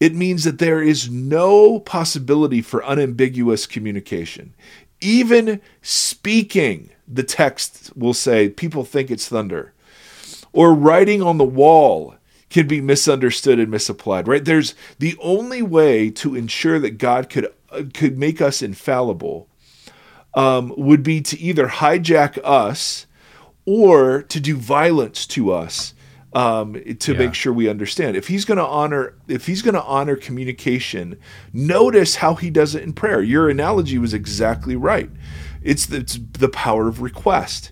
[0.00, 4.54] It means that there is no possibility for unambiguous communication.
[5.00, 9.72] Even speaking, the text will say people think it's thunder
[10.52, 12.14] or writing on the wall
[12.52, 17.46] can be misunderstood and misapplied right there's the only way to ensure that god could
[17.70, 19.48] uh, could make us infallible
[20.34, 23.06] um, would be to either hijack us
[23.66, 25.94] or to do violence to us
[26.34, 27.18] um, to Yeah.
[27.18, 28.16] make sure we understand.
[28.16, 31.18] If he's going to honor, if he's going to honor communication,
[31.52, 33.20] notice how he does it in prayer.
[33.22, 35.10] Your analogy was exactly right.
[35.62, 37.70] It's the, it's the power of request.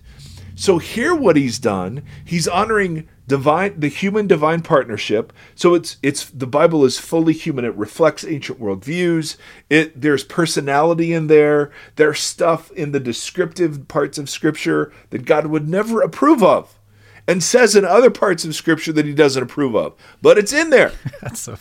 [0.53, 5.31] So here, what he's done, he's honoring divine, the human divine partnership.
[5.55, 7.63] So it's it's the Bible is fully human.
[7.63, 9.37] It reflects ancient world views.
[9.69, 11.71] It there's personality in there.
[11.95, 16.77] There's stuff in the descriptive parts of Scripture that God would never approve of,
[17.25, 19.93] and says in other parts of Scripture that He doesn't approve of.
[20.21, 20.91] But it's in there.
[21.21, 21.57] That's so.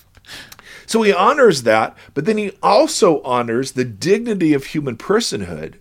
[0.87, 5.75] So he honors that, but then he also honors the dignity of human personhood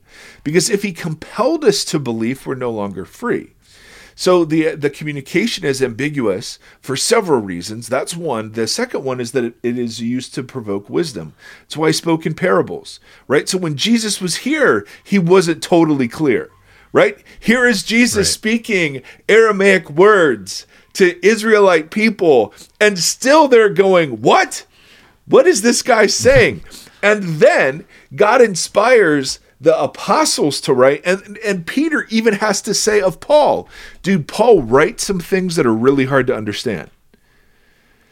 [0.44, 3.54] because if he compelled us to belief, we're no longer free.
[4.20, 7.88] So the the communication is ambiguous for several reasons.
[7.88, 8.52] That's one.
[8.52, 11.36] The second one is that it, it is used to provoke wisdom.
[11.62, 13.00] That's why I spoke in parables,
[13.30, 13.48] right?
[13.48, 16.50] So when Jesus was here, he wasn't totally clear,
[16.92, 17.18] right?
[17.40, 18.34] Here is Jesus Right.
[18.34, 24.66] speaking Aramaic words to Israelite people, and still they're going, "What?
[25.28, 26.62] What is this guy saying?"
[27.02, 33.02] and then God inspires the apostles to write, and and Peter even has to say
[33.02, 33.68] of Paul,
[34.02, 36.90] "Dude, Paul writes some things that are really hard to understand."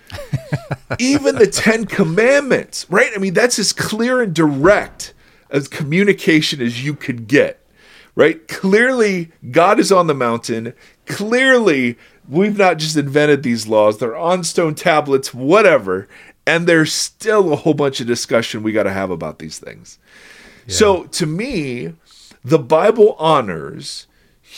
[1.00, 3.12] even the Ten Commandments, right?
[3.16, 5.14] I mean, that's as clear and direct
[5.50, 7.66] as communication as you could get,
[8.16, 8.48] right?
[8.48, 10.74] Clearly, God is on the mountain.
[11.06, 16.08] Clearly, we've not just invented these laws, they're on stone tablets, whatever.
[16.46, 20.00] And there's still a whole bunch of discussion we got to have about these things.
[20.68, 21.94] So to me,
[22.44, 24.08] the Bible honors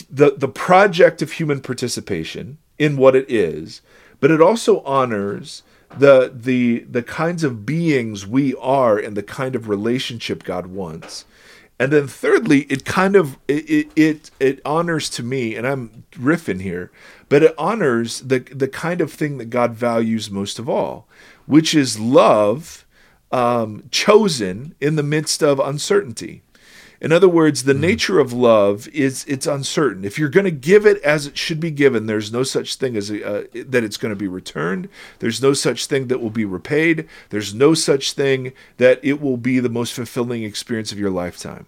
[0.10, 3.82] the, the project of human participation in what it is,
[4.20, 5.64] but it also honors
[5.98, 11.26] the the the kinds of beings we are and the kind of relationship God wants.
[11.80, 16.62] And then thirdly, it kind of it it it honors to me, and I'm riffing
[16.62, 16.92] here,
[17.28, 21.08] but it honors the the kind of thing that God values most of all,
[21.48, 22.86] which is love
[23.32, 26.42] um, chosen in the midst of uncertainty.
[27.02, 30.04] In other words, the nature of love is it's uncertain.
[30.04, 32.98] If you're going to give it as it should be given, there's no such thing
[32.98, 34.90] as a, uh, that it's going to be returned.
[35.20, 37.08] There's no such thing that will be repaid.
[37.30, 41.68] There's no such thing that it will be the most fulfilling experience of your lifetime.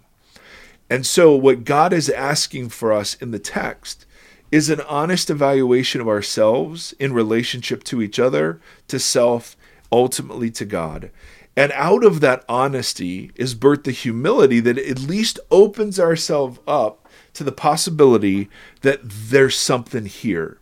[0.89, 4.05] And so, what God is asking for us in the text
[4.51, 8.59] is an honest evaluation of ourselves in relationship to each other,
[8.89, 9.55] to self,
[9.93, 11.09] ultimately to God.
[11.55, 17.07] And out of that honesty is birthed the humility that at least opens ourselves up
[17.33, 18.49] to the possibility
[18.81, 20.59] that there's something here.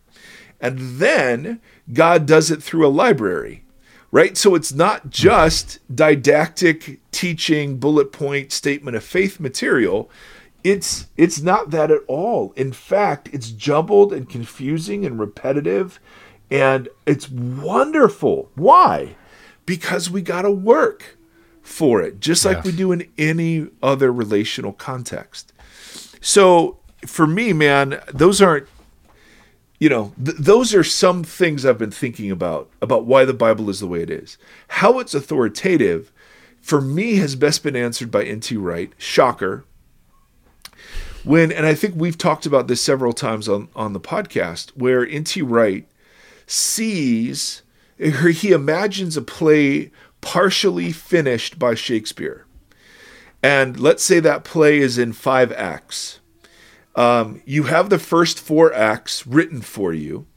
[0.59, 1.61] And then
[1.93, 3.63] God does it through a library,
[4.11, 4.35] right?
[4.35, 10.09] So it's not just didactic teaching, bullet point statement of faith material.
[10.63, 12.51] It's it's not that at all.
[12.57, 15.99] In fact, it's jumbled and confusing and repetitive
[16.51, 18.49] and it's wonderful.
[18.55, 19.15] Why?
[19.69, 21.15] Because we got to work
[21.61, 22.63] for it, just like Yeah.
[22.63, 25.53] we do in any other relational context.
[26.21, 28.65] So for me, man, those aren't,
[29.79, 33.69] you know, th- those are some things I've been thinking about, about why the Bible
[33.69, 34.39] is the way it is.
[34.69, 36.11] How it's authoritative,
[36.59, 38.57] for me, has best been answered by N.T.
[38.57, 38.91] Wright.
[38.97, 39.65] Shocker.
[41.23, 45.05] When, and I think we've talked about this several times on, on the podcast, where
[45.07, 45.43] N.T.
[45.43, 45.87] Wright
[46.47, 47.61] sees
[47.99, 49.91] he imagines a play
[50.21, 52.45] partially finished by Shakespeare.
[53.43, 56.19] And let's say that play is in five acts.
[56.95, 60.27] Um, you have the first four acts written for you.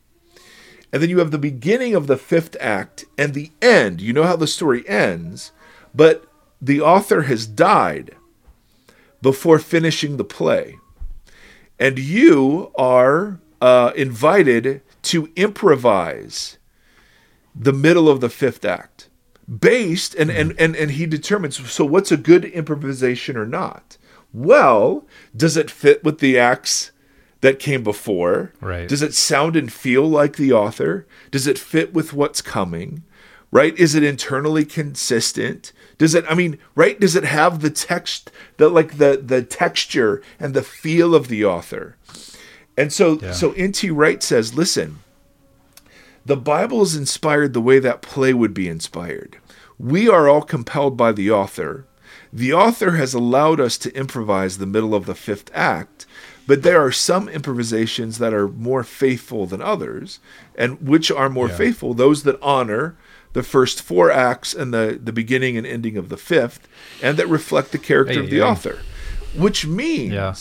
[0.92, 4.00] And then you have the beginning of the fifth act and the end.
[4.00, 5.50] You know how the story ends,
[5.94, 6.26] but
[6.60, 8.14] the author has died
[9.22, 10.76] before finishing the play.
[11.78, 16.58] And you are uh, invited to improvise
[17.54, 19.08] the middle of the fifth act
[19.60, 23.98] based and, and and and he determines so what's a good improvisation or not?
[24.32, 26.92] Well does it fit with the acts
[27.42, 28.52] that came before?
[28.60, 28.88] Right.
[28.88, 31.06] does it sound and feel like the author?
[31.30, 33.02] Does it fit with what's coming?
[33.50, 33.76] Right?
[33.78, 35.72] Is it internally consistent?
[35.98, 40.22] Does it i mean right does it have the text that like the the texture
[40.40, 41.96] and the feel of the author?
[42.78, 43.32] And so Yeah.
[43.32, 45.00] so nt wright says listen
[46.24, 49.38] the Bible is inspired the way that play would be inspired.
[49.78, 51.86] We are all compelled by the author.
[52.32, 56.06] The author has allowed us to improvise the middle of the fifth act,
[56.46, 60.18] but there are some improvisations that are more faithful than others.
[60.54, 61.56] And which are more Yeah.
[61.56, 61.94] faithful?
[61.94, 62.96] Those that honor
[63.32, 66.68] the first four acts and the, the beginning and ending of the fifth,
[67.02, 68.48] and that reflect the character of the Hey, hey.
[68.48, 68.78] author.
[69.34, 70.34] Which means Yeah.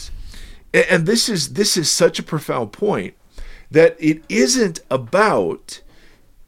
[0.89, 3.13] and this is this is such a profound point
[3.71, 5.81] that it isn't about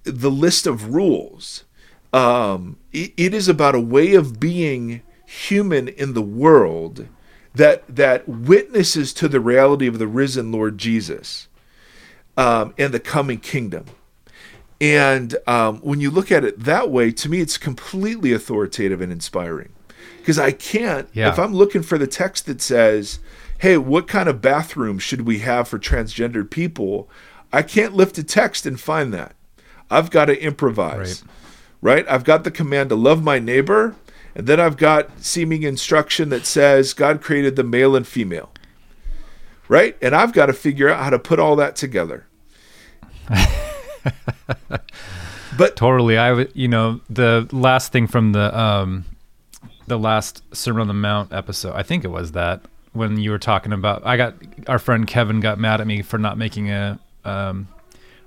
[0.03, 1.63] the list of rules.
[2.11, 7.07] Um, it, it is about a way of being human in the world
[7.55, 11.47] that that witnesses to the reality of the risen lord jesus
[12.37, 13.85] um, and the coming kingdom.
[14.81, 19.11] And um, when you look at it that way to me it's completely authoritative and
[19.11, 19.69] inspiring.
[20.19, 21.31] Because i can't Yeah.
[21.31, 23.17] if i'm looking for the text that says
[23.63, 27.09] hey what kind of bathroom should we have for transgendered people?
[27.51, 29.35] I can't lift a text and find that.
[29.89, 31.23] I've got to improvise
[31.81, 32.05] right.
[32.09, 33.95] i've got the command to love my neighbor
[34.33, 38.49] and then i've got seeming instruction that says god created the male and female
[39.67, 39.97] right?
[40.01, 42.25] And i've got to figure out how to put all that together.
[45.57, 46.17] But Totally.
[46.17, 49.05] I would, you know, the last thing from the um,
[49.87, 51.73] the last Sermon on the Mount episode.
[51.75, 52.61] I think it was that
[52.93, 54.05] when you were talking about.
[54.05, 54.35] I got
[54.67, 57.67] our friend Kevin got mad at me for not making a um,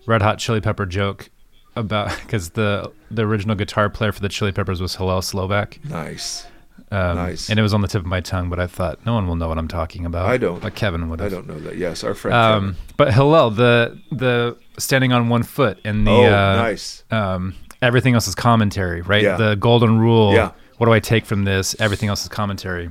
[0.07, 1.31] Red Hot Chili Pepper joke
[1.75, 5.79] about because the the original guitar player for the Chili Peppers was Hillel Slovak.
[5.85, 6.47] nice
[6.91, 7.49] Um, Nice.
[7.51, 9.35] And it was on the tip of my tongue, but I thought no one will
[9.37, 10.27] know what I'm talking about.
[10.27, 10.61] I don't.
[10.63, 11.21] But Kevin would.
[11.21, 15.43] i don't know that yes our friend Um, but Hillel, the the standing on one
[15.43, 19.23] foot and the oh uh, nice um, everything else is commentary, right?
[19.23, 19.37] Yeah.
[19.37, 20.33] The golden rule.
[20.35, 20.53] Yeah.
[20.79, 21.75] What do I take from this?
[21.81, 22.91] Everything else is commentary,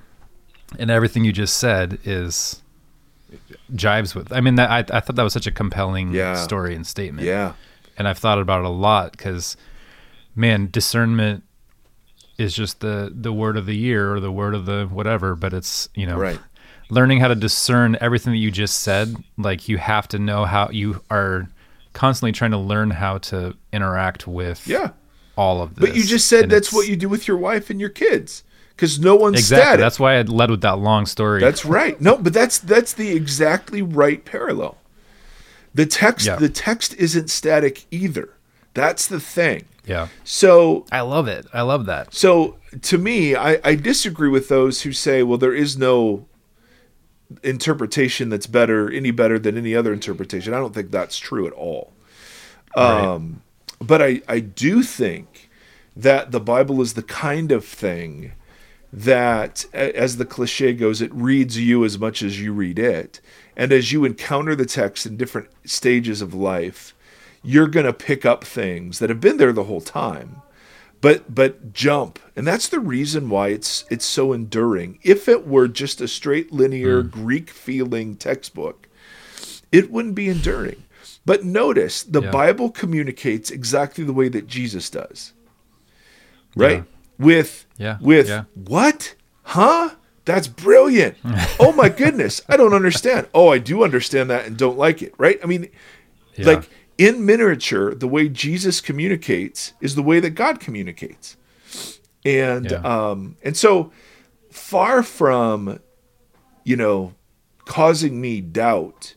[0.79, 2.61] and everything you just said is
[3.73, 4.31] jives with.
[4.31, 6.35] I mean, that I, I thought that was such a compelling Yeah.
[6.35, 7.27] story and statement.
[7.27, 7.53] Yeah.
[7.97, 9.55] and I've thought about it a lot because,
[10.35, 11.43] man, discernment
[12.37, 15.35] is just the the word of the year or the word of the whatever.
[15.35, 16.39] But it's you know, Right.
[16.89, 19.15] learning how to discern everything that you just said.
[19.37, 21.47] Like you have to know how you are
[21.93, 24.89] constantly trying to learn how to interact with Yeah.
[25.37, 25.89] all of this.
[25.89, 28.43] But you just said And that's what you do with your wife and your kids
[28.75, 29.63] because no one's exactly.
[29.63, 29.79] static.
[29.79, 31.39] That's why I led with that long story.
[31.39, 31.99] That's right.
[32.01, 34.77] No, but that's that's the exactly right parallel.
[35.73, 36.35] The text Yeah.
[36.35, 38.29] the text isn't static either.
[38.73, 39.65] That's the thing.
[39.85, 40.09] yeah.
[40.23, 41.45] So I love it.
[41.53, 42.13] I love that.
[42.13, 46.25] so to me, I, I disagree with those who say, well, there is no
[47.43, 50.53] interpretation that's better, any better than any other interpretation.
[50.53, 51.93] I don't think that's true at all.
[52.75, 53.41] Um,
[53.79, 55.49] but I, I do think
[55.95, 58.33] that the Bible is the kind of thing
[58.95, 63.19] that, as the cliche goes, it reads you as much as you read it.
[63.57, 66.93] And as you encounter the text in different stages of life,
[67.43, 70.41] you're going to pick up things that have been there the whole time
[71.01, 75.67] but but jump and that's the reason why it's it's so enduring if it were
[75.67, 77.09] just a straight linear hmm.
[77.09, 78.87] greek feeling textbook
[79.71, 80.83] it wouldn't be enduring
[81.25, 82.31] but notice the Yeah.
[82.31, 85.33] bible communicates exactly the way that jesus does
[86.55, 87.25] right Yeah.
[87.25, 88.43] with Yeah, with yeah.
[88.53, 89.91] what huh
[90.23, 91.17] that's brilliant
[91.59, 95.13] oh my goodness i don't understand oh i do understand that and don't like it
[95.17, 95.69] right i mean
[96.35, 96.45] Yeah.
[96.47, 101.35] like in miniature, the way Jesus communicates is the way that God communicates.
[102.23, 102.77] And Yeah.
[102.79, 103.91] um and so
[104.49, 105.79] far from
[106.63, 107.13] you know
[107.65, 109.15] causing me doubt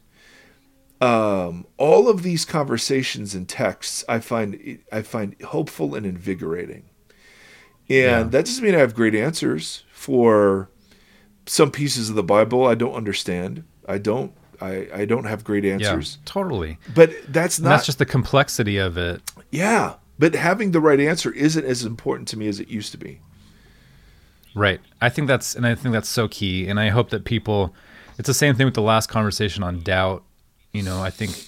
[1.01, 6.88] um all of these conversations and texts I find I find hopeful and invigorating.
[7.91, 8.23] And Yeah.
[8.25, 10.69] that doesn't mean I have great answers for
[11.47, 13.65] some pieces of the Bible I don't understand.
[13.89, 16.19] I don't I, I don't have great yeah, answers.
[16.25, 16.79] totally.
[16.95, 19.23] But that's And not that's just the complexity of it.
[19.51, 19.95] yeah.
[20.19, 23.21] But having the right answer isn't as important to me as it used to be.
[24.55, 24.81] Right.
[25.01, 27.75] I think that's and I think that's so key and I hope that people
[28.19, 30.25] it's the same thing with the last conversation on doubt.
[30.73, 31.47] You know, I think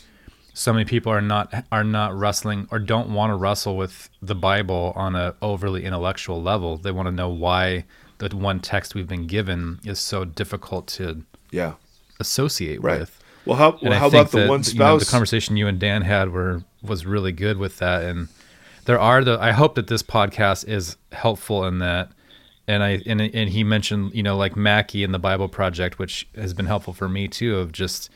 [0.52, 4.34] so many people are not are not wrestling or don't want to wrestle with the
[4.34, 6.76] Bible on a overly intellectual level.
[6.76, 7.84] They want to know why
[8.18, 11.74] the one text we've been given is so difficult to Yeah.
[12.18, 13.00] associate Right.
[13.00, 13.16] with.
[13.46, 16.02] Well, how well, how about the that, one you know, the conversation you and Dan
[16.02, 18.28] had were was really good with that, and
[18.84, 19.38] there are the.
[19.40, 22.10] I hope that this podcast is helpful in that.
[22.68, 26.28] And I and and he mentioned you know like Mackie and the Bible Project, which
[26.36, 27.56] has been helpful for me too.
[27.56, 28.10] Of just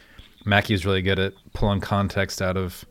[0.44, 2.84] Mackie's really good at pulling context out of,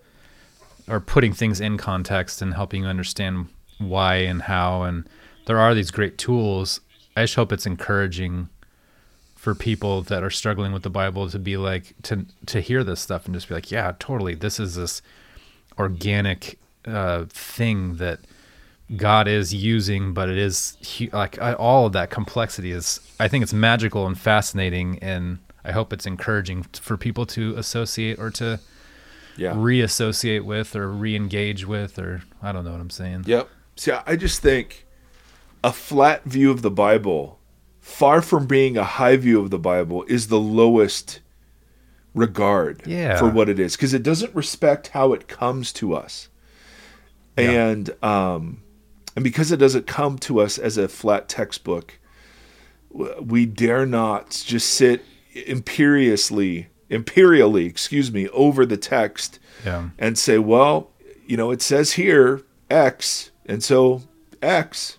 [0.88, 3.48] or putting things in context and helping you understand
[3.78, 4.84] why and how.
[4.84, 5.08] And
[5.46, 6.80] there are these great tools.
[7.16, 8.50] I just hope it's encouraging
[9.36, 13.02] for people that are struggling with the Bible to be like to to hear this
[13.02, 14.36] stuff and just be like, yeah, totally.
[14.36, 15.02] This is this
[15.78, 18.20] organic uh, thing that
[18.96, 20.78] God is using, but it is
[21.12, 23.00] like all of that complexity is.
[23.20, 28.20] I think it's magical and fascinating, and I hope it's encouraging for people to associate
[28.20, 28.60] or to
[29.38, 29.54] yeah.
[29.56, 33.24] reassociate with or re-engage with, or I don't know what I'm saying.
[33.28, 33.50] Yep.
[33.76, 34.86] See, I just think
[35.64, 37.40] a flat view of the Bible,
[37.80, 41.22] far from being a high view of the Bible, is the lowest
[42.14, 43.18] regard Yeah.
[43.18, 46.30] for what it is because it doesn't respect how it comes to us.
[47.38, 47.50] Yeah.
[47.50, 48.62] And um
[49.16, 52.00] and because it doesn't come to us as a flat textbook,
[53.20, 55.04] we dare not just sit
[55.34, 59.90] imperiously imperially, excuse me, over the text Yeah.
[59.98, 60.92] and say, well,
[61.26, 64.04] you know, it says here X, and so
[64.42, 64.98] X.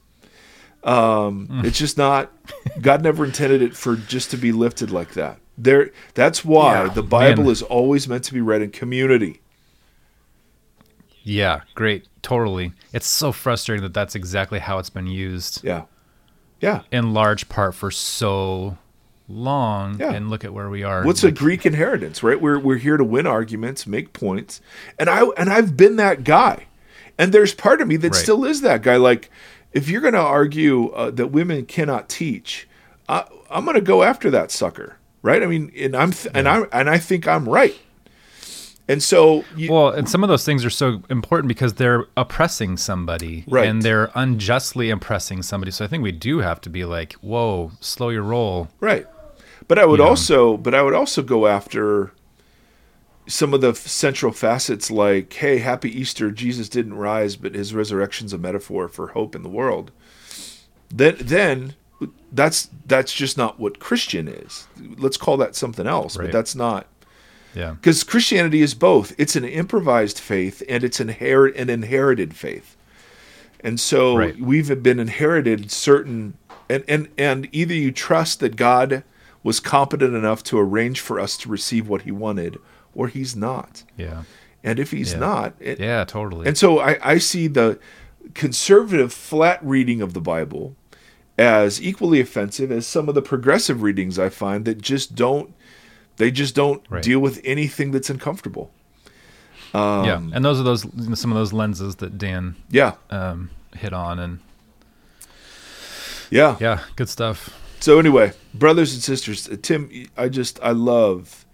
[0.82, 1.64] Um, Mm.
[1.64, 2.30] It's just not.
[2.80, 5.38] God never intended it for just to be lifted like that.
[5.56, 5.90] There.
[6.14, 7.52] That's why Yeah, the Bible man.
[7.52, 9.40] is always meant to be read in community.
[11.22, 12.72] Yeah, great, totally.
[12.92, 15.62] It's so frustrating that that's exactly how it's been used.
[15.64, 15.84] Yeah.
[16.60, 16.82] Yeah.
[16.90, 18.78] in large part for so
[19.28, 20.12] long Yeah.
[20.12, 22.40] and look at where we are What's a Greek inheritance, right?
[22.40, 24.60] We're we're here to win arguments, make points,
[24.98, 26.66] and I and I've been that guy,
[27.18, 28.20] and there's part of me that Right.
[28.22, 28.96] still is that guy.
[28.96, 29.30] Like,
[29.72, 32.68] if you're going to argue uh, that women cannot teach,
[33.08, 35.42] I, I'm going to go after that sucker, right?
[35.42, 37.74] I mean, and I'm th- and I and I think I'm right,
[38.88, 42.76] and so you, well and some of those things are so important because they're oppressing
[42.76, 43.66] somebody Right.
[43.66, 47.70] and they're unjustly oppressing somebody so i think we do have to be like whoa
[47.80, 49.06] slow your roll Right.
[49.68, 50.06] But I would know.
[50.08, 52.12] also but I would also go after
[53.26, 57.72] some of the f- central facets like hey happy easter jesus didn't rise but his
[57.72, 59.90] resurrection's a metaphor for hope in the world
[60.90, 61.74] then then
[62.30, 64.66] that's that's just not what Christian is.
[64.98, 66.86] Let's call that something else, but that's not
[67.54, 67.70] Yeah.
[67.72, 69.14] because Christianity is both.
[69.16, 72.76] It's an improvised faith and it's inherit an inherited faith.
[73.60, 74.38] And so Right.
[74.38, 76.34] we've been inherited certain
[76.68, 79.02] and, and and either you trust that God
[79.44, 82.58] was competent enough to arrange for us to receive what he wanted,
[82.94, 83.84] or he's not.
[83.96, 84.22] Yeah.
[84.64, 85.18] And if he's Yeah.
[85.20, 86.48] not, it, Yeah, totally.
[86.48, 87.78] and so I, I see the
[88.34, 90.74] conservative flat reading of the Bible
[91.36, 95.52] as equally offensive as some of the progressive readings I find that just don't
[96.16, 97.02] they just don't Right.
[97.02, 98.70] deal with anything that's uncomfortable.
[99.74, 100.16] yeah.
[100.32, 100.86] And those are those
[101.18, 102.92] some of those lenses that Dan Yeah.
[103.10, 104.38] um, hit on and
[106.30, 106.56] Yeah.
[106.60, 107.50] yeah, good stuff.
[107.84, 111.44] So anyway, brothers and sisters, uh, Tim, I just I love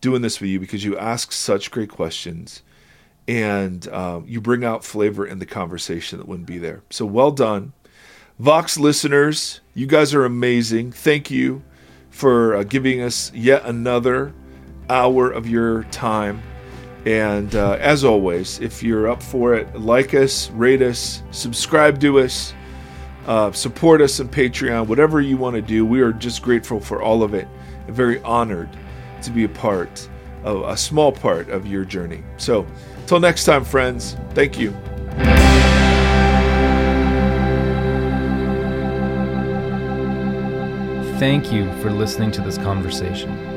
[0.00, 2.62] doing this with you because you ask such great questions,
[3.26, 6.84] and um, you bring out flavor in the conversation that wouldn't be there.
[6.90, 7.72] So well done,
[8.38, 9.62] Vox listeners.
[9.74, 10.92] You guys are amazing.
[10.92, 11.64] Thank you
[12.08, 14.32] for uh, giving us yet another
[14.88, 16.40] hour of your time.
[17.04, 22.20] And uh, as always, if you're up for it, like us, rate us, subscribe to
[22.20, 22.54] us
[23.26, 25.86] uh, support us on Patreon, whatever you want to do.
[25.86, 27.46] We are just grateful for all of it
[27.86, 28.68] and very honored
[29.22, 30.08] to be a part
[30.42, 32.22] of a small part of your journey.
[32.36, 32.66] So,
[33.06, 34.72] till next time, friends, thank you.
[41.18, 43.52] Thank you for listening to this conversation.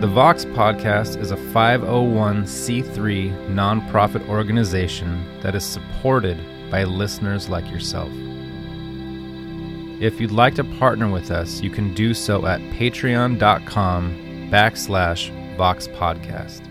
[0.00, 6.38] The Vox Podcast is a 501c3 nonprofit organization that is supported
[6.70, 8.10] by listeners like yourself.
[10.00, 15.88] If you'd like to partner with us, you can do so at patreon.com backslash Vox
[15.88, 16.62] Podcast.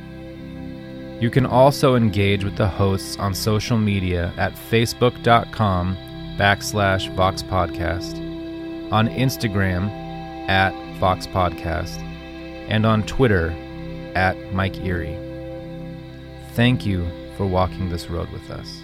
[1.21, 5.97] You can also engage with the hosts on social media at facebook.com
[6.37, 8.15] backslash Vox Podcast,
[8.93, 9.89] on Instagram
[10.47, 11.97] at Vox Podcast,
[12.69, 13.49] and on Twitter
[14.15, 15.17] at Mike Erre.
[16.53, 17.05] Thank you
[17.35, 18.83] for walking this road with us.